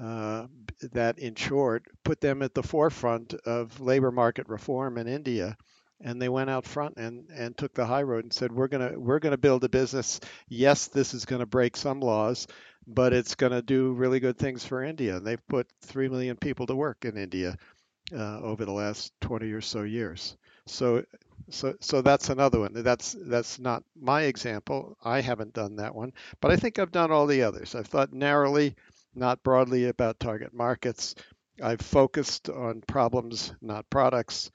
uh, 0.00 0.46
that, 0.92 1.18
in 1.18 1.34
short, 1.34 1.84
put 2.04 2.20
them 2.20 2.42
at 2.42 2.54
the 2.54 2.62
forefront 2.62 3.34
of 3.34 3.80
labor 3.80 4.12
market 4.12 4.48
reform 4.48 4.96
in 4.96 5.08
India. 5.08 5.56
And 6.00 6.22
they 6.22 6.28
went 6.28 6.48
out 6.48 6.64
front 6.64 6.96
and, 6.96 7.28
and 7.34 7.56
took 7.56 7.74
the 7.74 7.84
high 7.84 8.04
road 8.04 8.22
and 8.24 8.32
said, 8.32 8.52
"We're 8.52 8.68
gonna 8.68 8.92
we're 8.96 9.18
gonna 9.18 9.36
build 9.36 9.64
a 9.64 9.68
business. 9.68 10.20
Yes, 10.48 10.86
this 10.86 11.12
is 11.12 11.24
to 11.26 11.44
break 11.46 11.76
some 11.76 11.98
laws, 12.00 12.46
but 12.86 13.12
it's 13.12 13.34
going 13.34 13.50
to 13.52 13.62
do 13.62 13.92
really 13.92 14.20
good 14.20 14.38
things 14.38 14.64
for 14.64 14.84
India." 14.84 15.16
And 15.16 15.26
they've 15.26 15.48
put 15.48 15.66
three 15.82 16.08
million 16.08 16.36
people 16.36 16.66
to 16.68 16.76
work 16.76 17.04
in 17.04 17.16
India 17.16 17.58
uh, 18.12 18.40
over 18.40 18.64
the 18.64 18.72
last 18.72 19.12
20 19.20 19.50
or 19.52 19.60
so 19.60 19.82
years. 19.82 20.36
So 20.66 21.04
so 21.50 21.74
so 21.80 22.02
that's 22.02 22.28
another 22.28 22.60
one. 22.60 22.72
That's 22.74 23.16
that's 23.26 23.58
not 23.58 23.82
my 23.98 24.22
example. 24.22 24.96
I 25.02 25.20
haven't 25.20 25.54
done 25.54 25.76
that 25.76 25.94
one, 25.94 26.12
but 26.40 26.50
I 26.50 26.56
think 26.56 26.78
I've 26.78 26.92
done 26.92 27.10
all 27.10 27.26
the 27.26 27.42
others. 27.42 27.74
I've 27.74 27.86
thought 27.86 28.12
narrowly 28.12 28.74
not 29.14 29.42
broadly 29.42 29.86
about 29.86 30.20
target 30.20 30.52
markets. 30.52 31.14
I've 31.62 31.80
focused 31.80 32.48
on 32.48 32.82
problems, 32.86 33.52
not 33.60 33.88
products. 33.90 34.50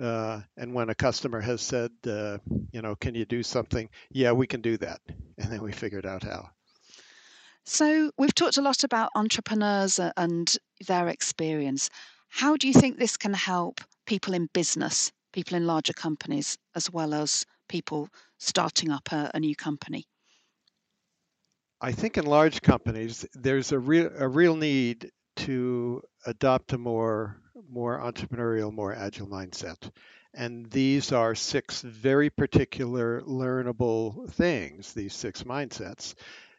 Uh, 0.00 0.40
and 0.56 0.74
when 0.74 0.90
a 0.90 0.94
customer 0.94 1.40
has 1.40 1.62
said, 1.62 1.92
uh, 2.06 2.38
you 2.72 2.82
know, 2.82 2.96
can 2.96 3.14
you 3.14 3.24
do 3.24 3.42
something? 3.42 3.88
Yeah, 4.10 4.32
we 4.32 4.46
can 4.46 4.60
do 4.60 4.76
that. 4.78 5.00
And 5.38 5.50
then 5.50 5.62
we 5.62 5.72
figured 5.72 6.06
out 6.06 6.22
how. 6.22 6.50
So 7.64 8.10
we've 8.18 8.34
talked 8.34 8.58
a 8.58 8.62
lot 8.62 8.84
about 8.84 9.10
entrepreneurs 9.14 9.98
and 10.16 10.56
their 10.86 11.08
experience. 11.08 11.90
How 12.36 12.56
do 12.56 12.66
you 12.66 12.74
think 12.74 12.98
this 12.98 13.16
can 13.16 13.32
help 13.32 13.80
people 14.06 14.34
in 14.34 14.48
business, 14.52 15.12
people 15.32 15.56
in 15.56 15.68
larger 15.68 15.92
companies, 15.92 16.58
as 16.74 16.90
well 16.90 17.14
as 17.14 17.46
people 17.68 18.08
starting 18.38 18.90
up 18.90 19.12
a, 19.12 19.30
a 19.32 19.38
new 19.38 19.54
company? 19.54 20.08
I 21.80 21.92
think 21.92 22.18
in 22.18 22.26
large 22.26 22.60
companies, 22.60 23.24
there's 23.34 23.70
a 23.70 23.78
real 23.78 24.10
a 24.18 24.26
real 24.26 24.56
need 24.56 25.12
to 25.46 26.02
adopt 26.26 26.72
a 26.72 26.78
more 26.78 27.36
more 27.70 28.00
entrepreneurial, 28.00 28.72
more 28.72 28.92
agile 28.92 29.28
mindset. 29.28 29.88
And 30.34 30.68
these 30.72 31.12
are 31.12 31.36
six 31.36 31.82
very 31.82 32.30
particular 32.30 33.20
learnable 33.20 34.28
things, 34.32 34.92
these 34.92 35.14
six 35.14 35.44
mindsets 35.44 36.14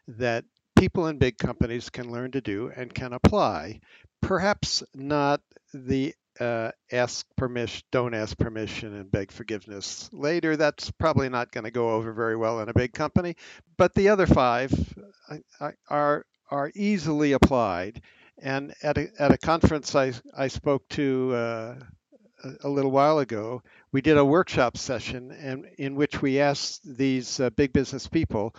that 0.08 0.46
people 0.76 1.06
in 1.06 1.18
big 1.18 1.38
companies 1.38 1.90
can 1.90 2.10
learn 2.10 2.32
to 2.32 2.40
do 2.40 2.70
and 2.74 2.94
can 2.94 3.12
apply. 3.12 3.80
Perhaps 4.20 4.82
not 4.94 5.40
the 5.72 6.14
uh, 6.38 6.70
ask 6.92 7.26
permission, 7.36 7.82
don't 7.90 8.14
ask 8.14 8.36
permission, 8.36 8.94
and 8.94 9.10
beg 9.10 9.32
forgiveness 9.32 10.10
later. 10.12 10.56
That's 10.56 10.90
probably 10.90 11.28
not 11.28 11.50
going 11.50 11.64
to 11.64 11.70
go 11.70 11.90
over 11.90 12.12
very 12.12 12.36
well 12.36 12.60
in 12.60 12.68
a 12.68 12.74
big 12.74 12.92
company. 12.92 13.36
But 13.76 13.94
the 13.94 14.10
other 14.10 14.26
five 14.26 14.72
are 15.88 16.26
are 16.50 16.70
easily 16.74 17.32
applied. 17.32 18.02
And 18.38 18.74
at 18.82 18.98
a, 18.98 19.08
at 19.18 19.32
a 19.32 19.38
conference 19.38 19.94
I, 19.94 20.12
I 20.36 20.48
spoke 20.48 20.86
to 20.90 21.32
uh, 21.34 21.74
a, 22.44 22.50
a 22.64 22.68
little 22.68 22.90
while 22.90 23.18
ago, 23.18 23.62
we 23.92 24.02
did 24.02 24.18
a 24.18 24.24
workshop 24.24 24.76
session 24.76 25.32
and 25.32 25.66
in 25.78 25.94
which 25.94 26.20
we 26.20 26.38
asked 26.38 26.82
these 26.84 27.40
uh, 27.40 27.50
big 27.50 27.72
business 27.72 28.06
people 28.06 28.54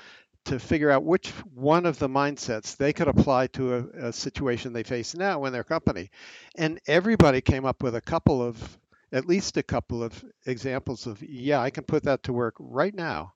to 0.48 0.60
figure 0.60 0.90
out 0.90 1.04
which 1.04 1.30
one 1.54 1.86
of 1.86 2.00
the 2.00 2.08
mindsets 2.08 2.78
they 2.78 2.94
could 2.94 3.10
apply 3.10 3.48
to 3.48 3.76
a, 3.76 4.08
a, 4.08 4.14
situation 4.14 4.72
they 4.72 4.84
face 4.84 5.14
now 5.14 5.44
in 5.44 5.52
their 5.52 5.66
company. 5.66 6.10
And 6.56 6.80
everybody 6.88 7.42
came 7.42 7.66
up 7.66 7.84
with 7.84 7.96
a 7.96 8.02
couple 8.02 8.42
of, 8.42 8.80
at 9.12 9.26
least 9.26 9.58
a 9.58 9.64
couple 9.64 10.02
of 10.02 10.24
examples 10.46 11.06
of, 11.06 11.22
yeah, 11.22 11.60
I 11.60 11.70
can 11.70 11.84
put 11.84 12.04
that 12.04 12.24
to 12.24 12.34
work 12.34 12.56
right 12.60 12.96
now. 12.96 13.34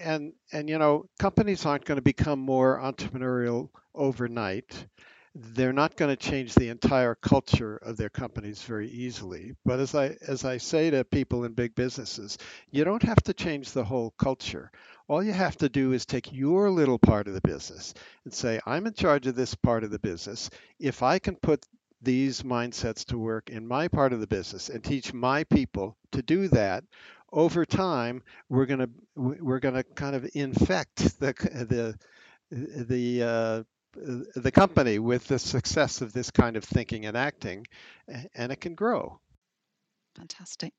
And, 0.00 0.34
and 0.52 0.68
you 0.68 0.78
know, 0.78 1.06
companies 1.18 1.66
aren't 1.66 1.84
going 1.84 1.96
to 1.96 2.02
become 2.02 2.38
more 2.38 2.78
entrepreneurial 2.78 3.70
overnight. 3.92 4.86
They're 5.34 5.72
not 5.72 5.96
going 5.96 6.14
to 6.14 6.16
change 6.16 6.54
the 6.54 6.68
entire 6.68 7.16
culture 7.16 7.76
of 7.76 7.96
their 7.96 8.08
companies 8.08 8.62
very 8.62 8.88
easily. 8.88 9.54
But 9.64 9.78
as 9.78 9.94
I 9.94 10.16
as 10.26 10.44
I 10.44 10.56
say 10.56 10.90
to 10.90 11.04
people 11.04 11.44
in 11.44 11.52
big 11.52 11.76
businesses, 11.76 12.38
you 12.72 12.82
don't 12.82 13.02
have 13.02 13.22
to 13.24 13.34
change 13.34 13.70
the 13.70 13.84
whole 13.84 14.14
culture 14.18 14.72
all 15.08 15.22
you 15.22 15.32
have 15.32 15.56
to 15.56 15.68
do 15.68 15.92
is 15.92 16.04
take 16.04 16.32
your 16.32 16.70
little 16.70 16.98
part 16.98 17.28
of 17.28 17.34
the 17.34 17.40
business 17.40 17.94
and 18.24 18.32
say, 18.32 18.60
I'm 18.66 18.86
in 18.86 18.92
charge 18.92 19.26
of 19.26 19.34
this 19.34 19.54
part 19.54 19.82
of 19.82 19.90
the 19.90 19.98
business. 19.98 20.50
If 20.78 21.02
I 21.02 21.18
can 21.18 21.36
put 21.36 21.64
these 22.02 22.42
mindsets 22.42 23.06
to 23.06 23.18
work 23.18 23.48
in 23.50 23.66
my 23.66 23.88
part 23.88 24.12
of 24.12 24.20
the 24.20 24.26
business 24.26 24.68
and 24.68 24.84
teach 24.84 25.12
my 25.12 25.44
people 25.44 25.96
to 26.12 26.22
do 26.22 26.48
that, 26.48 26.84
over 27.32 27.64
time 27.64 28.22
we're 28.48 28.66
going 28.66 28.80
to 28.80 28.90
we're 29.16 29.58
going 29.58 29.74
to 29.74 29.82
kind 29.82 30.14
of 30.14 30.28
infect 30.34 31.18
the 31.20 31.34
the 31.68 31.98
the 32.50 33.22
uh, 33.22 33.62
the 34.36 34.52
company 34.52 34.98
with 34.98 35.26
the 35.26 35.38
success 35.38 36.00
of 36.00 36.12
this 36.12 36.30
kind 36.30 36.56
of 36.56 36.64
thinking 36.64 37.06
and 37.06 37.16
acting, 37.16 37.66
and 38.34 38.52
it 38.52 38.60
can 38.60 38.74
grow. 38.74 39.18
Fantastic. 40.16 40.72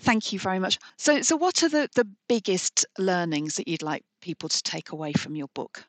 Thank 0.00 0.32
you 0.32 0.38
very 0.38 0.58
much. 0.58 0.78
So, 0.96 1.20
so 1.22 1.36
what 1.36 1.62
are 1.62 1.68
the, 1.68 1.88
the 1.94 2.08
biggest 2.28 2.86
learnings 2.98 3.56
that 3.56 3.68
you'd 3.68 3.82
like 3.82 4.02
people 4.22 4.48
to 4.48 4.62
take 4.62 4.92
away 4.92 5.12
from 5.12 5.36
your 5.36 5.48
book? 5.54 5.84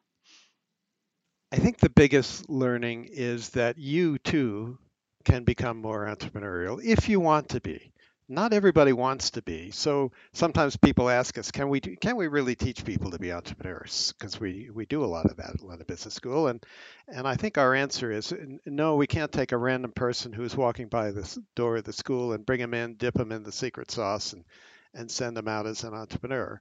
I 1.54 1.58
think 1.58 1.80
the 1.80 1.90
biggest 1.90 2.50
learning 2.50 3.10
is 3.12 3.50
that 3.50 3.78
you 3.78 4.18
too 4.20 4.78
can 5.24 5.44
become 5.44 5.78
more 5.82 6.06
entrepreneurial 6.06 6.84
if 6.84 7.08
you 7.08 7.20
want 7.20 7.50
to 7.50 7.62
be 7.62 7.92
not 8.32 8.54
everybody 8.54 8.94
wants 8.94 9.32
to 9.32 9.42
be. 9.42 9.72
So 9.72 10.12
sometimes 10.34 10.78
people 10.78 11.10
ask 11.10 11.38
us, 11.38 11.52
can 11.52 11.68
we 11.70 11.82
can 11.82 12.16
we 12.16 12.28
really 12.28 12.56
teach 12.56 12.86
people 12.86 13.12
to 13.12 13.20
be 13.20 13.32
entrepreneurs? 13.32 14.14
Because 14.18 14.40
we 14.40 14.70
we 14.74 14.86
do 14.86 15.04
a 15.04 15.06
lot 15.06 15.26
of 15.26 15.36
that 15.38 15.50
at 15.50 15.62
London 15.62 15.86
Business 15.88 16.14
School, 16.14 16.48
and 16.48 16.66
and 17.08 17.28
I 17.28 17.36
think 17.36 17.58
our 17.58 17.76
answer 17.76 18.12
is 18.12 18.34
no. 18.66 18.96
We 18.96 19.08
can't 19.08 19.32
take 19.32 19.52
a 19.52 19.58
random 19.58 19.92
person 19.92 20.32
who's 20.32 20.56
walking 20.56 20.88
by 20.88 21.12
the 21.12 21.38
door 21.56 21.78
of 21.78 21.84
the 21.84 21.94
school 21.94 22.32
and 22.32 22.46
bring 22.46 22.62
them 22.62 22.74
in, 22.74 22.96
dip 22.96 23.16
them 23.16 23.32
in 23.34 23.44
the 23.44 23.52
secret 23.52 23.92
sauce, 23.92 24.34
and 24.34 24.46
and 24.94 25.10
send 25.10 25.38
them 25.38 25.48
out 25.48 25.66
as 25.66 25.84
an 25.84 25.94
entrepreneur. 25.94 26.60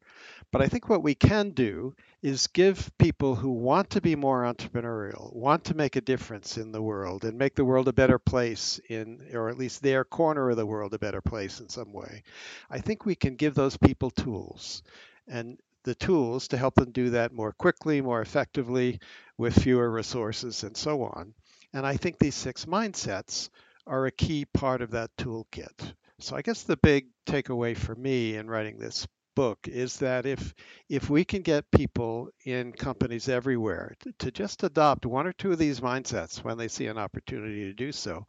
But 0.53 0.63
I 0.63 0.69
think 0.69 0.89
what 0.89 1.03
we 1.03 1.15
can 1.15 1.51
do 1.51 1.95
is 2.23 2.47
give 2.47 2.91
people 2.99 3.35
who 3.35 3.51
want 3.51 3.91
to 3.91 4.01
be 4.01 4.15
more 4.15 4.43
entrepreneurial, 4.43 5.35
want 5.35 5.65
to 5.65 5.77
make 5.77 5.97
a 5.97 6.01
difference 6.01 6.57
in 6.57 6.73
the 6.73 6.83
world 6.83 7.25
and 7.25 7.39
make 7.39 7.55
the 7.55 7.65
world 7.65 7.89
a 7.89 7.93
better 7.93 8.19
place 8.19 8.81
in 8.89 9.21
or 9.33 9.49
at 9.49 9.59
least 9.59 9.83
their 9.83 10.05
corner 10.05 10.51
of 10.51 10.57
the 10.57 10.67
world 10.67 10.95
a 10.95 10.99
better 10.99 11.21
place 11.21 11.61
in 11.61 11.69
some 11.69 11.93
way. 11.93 12.23
I 12.71 12.79
think 12.79 13.05
we 13.05 13.15
can 13.15 13.37
give 13.37 13.55
those 13.55 13.77
people 13.77 14.11
tools. 14.11 14.83
And 15.27 15.59
the 15.83 15.95
tools 15.95 16.49
to 16.49 16.57
help 16.57 16.75
them 16.75 16.91
do 16.91 17.11
that 17.11 17.33
more 17.33 17.53
quickly, 17.53 18.01
more 18.01 18.21
effectively, 18.21 19.01
with 19.39 19.63
fewer 19.63 19.91
resources, 19.91 20.63
and 20.63 20.77
so 20.77 21.03
on. 21.03 21.35
And 21.73 21.87
I 21.87 21.97
think 21.97 22.19
these 22.19 22.35
six 22.35 22.67
mindsets 22.67 23.49
are 23.87 24.07
a 24.07 24.11
key 24.11 24.45
part 24.45 24.83
of 24.83 24.91
that 24.91 25.17
toolkit. 25.17 25.95
So 26.23 26.37
I 26.37 26.43
guess 26.43 26.63
the 26.63 26.77
big 26.77 27.07
takeaway 27.27 27.77
for 27.77 27.95
me 27.95 28.37
in 28.37 28.49
writing 28.49 28.79
this 28.79 29.07
book 29.35 29.59
is 29.67 29.97
that 29.99 30.27
if 30.27 30.55
if 30.89 31.09
we 31.09 31.25
can 31.25 31.41
get 31.41 31.71
people 31.71 32.29
in 32.45 32.73
companies 32.73 33.29
everywhere 33.29 33.95
to, 34.01 34.13
to 34.19 34.31
just 34.31 34.63
adopt 34.63 35.07
one 35.07 35.27
or 35.27 35.33
two 35.33 35.53
of 35.53 35.59
these 35.59 35.81
mindsets 35.81 36.45
when 36.45 36.59
they 36.59 36.69
see 36.69 36.87
an 36.87 36.99
opportunity 36.99 37.65
to 37.65 37.73
do 37.73 37.91
so, 37.91 38.27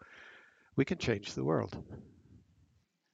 we 0.75 0.85
can 0.85 0.97
change 0.97 1.33
the 1.33 1.43
world. 1.43 1.75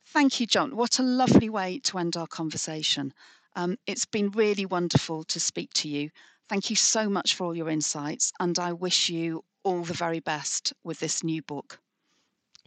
Thank 0.08 0.40
you, 0.40 0.46
John. 0.46 0.76
What 0.76 1.00
a 1.00 1.04
lovely 1.04 1.50
way 1.50 1.80
to 1.86 1.98
end 1.98 2.16
our 2.16 2.28
conversation. 2.28 3.14
Um, 3.56 3.78
it's 3.88 4.06
been 4.06 4.30
really 4.30 4.66
wonderful 4.66 5.24
to 5.26 5.40
speak 5.40 5.74
to 5.76 5.90
you. 5.90 6.12
Thank 6.50 6.70
you 6.70 6.76
so 6.76 7.10
much 7.10 7.34
for 7.36 7.46
all 7.46 7.56
your 7.56 7.70
insights, 7.70 8.32
and 8.40 8.58
I 8.60 8.74
wish 8.74 9.10
you 9.10 9.44
all 9.64 9.82
the 9.82 9.94
very 9.94 10.20
best 10.20 10.74
with 10.84 11.00
this 11.00 11.24
new 11.24 11.42
book. 11.42 11.80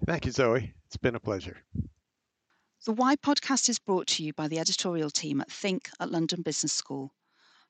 Thank 0.04 0.26
you, 0.26 0.32
Zoe. 0.32 0.74
It's 0.86 0.96
been 0.96 1.14
a 1.14 1.20
pleasure. 1.20 1.58
The 2.86 2.92
Why 2.94 3.14
podcast 3.14 3.68
is 3.68 3.78
brought 3.78 4.06
to 4.06 4.22
you 4.22 4.32
by 4.32 4.48
the 4.48 4.58
editorial 4.58 5.10
team 5.10 5.42
at 5.42 5.52
Think 5.52 5.90
at 6.00 6.10
London 6.10 6.40
Business 6.40 6.72
School. 6.72 7.12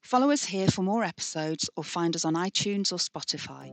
Follow 0.03 0.31
us 0.31 0.45
here 0.45 0.69
for 0.69 0.83
more 0.83 1.03
episodes 1.03 1.69
or 1.75 1.83
find 1.83 2.15
us 2.15 2.25
on 2.25 2.35
iTunes 2.35 2.93
or 2.93 2.97
Spotify. 2.97 3.73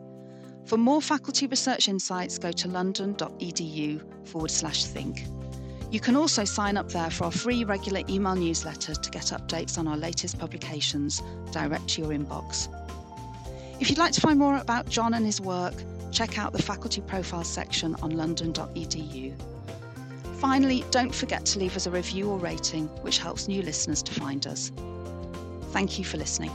For 0.67 0.78
more 0.78 1.00
faculty 1.00 1.45
research 1.45 1.89
insights, 1.89 2.39
go 2.39 2.52
to 2.54 2.67
london.edu 2.67 4.28
forward 4.28 4.50
slash 4.50 4.86
think. 4.86 5.26
You 5.91 6.00
can 6.00 6.15
also 6.15 6.43
sign 6.43 6.76
up 6.76 6.89
there 6.89 7.12
for 7.12 7.26
our 7.26 7.32
free 7.32 7.63
regular 7.63 8.02
email 8.10 8.36
newsletter 8.36 8.95
to 8.95 9.12
get 9.12 9.26
updates 9.26 9.78
on 9.78 9.88
our 9.88 9.95
latest 9.95 10.39
publications 10.39 11.21
direct 11.52 11.88
to 11.89 12.02
your 12.02 12.10
inbox. 12.13 12.67
If 13.80 13.91
you'd 13.91 14.00
like 14.00 14.13
to 14.13 14.21
find 14.21 14.39
more 14.39 14.58
about 14.58 14.89
John 14.89 15.13
and 15.13 15.23
his 15.23 15.39
work, 15.39 15.76
check 16.12 16.39
out 16.39 16.52
the 16.52 16.63
faculty 16.63 17.02
profile 17.02 17.43
section 17.43 17.93
on 18.02 18.17
london.edu. 18.17 19.57
Finally, 20.39 20.86
don't 20.91 21.13
forget 21.13 21.45
to 21.45 21.60
leave 21.60 21.76
us 21.76 21.88
a 21.88 21.91
review 21.91 22.30
or 22.30 22.38
rating, 22.38 22.88
which 23.02 23.17
helps 23.17 23.47
new 23.47 23.63
listeners 23.63 24.04
to 24.04 24.13
find 24.13 24.45
us. 24.45 24.71
Thank 25.71 25.97
you 25.97 26.06
for 26.06 26.17
listening. 26.17 26.52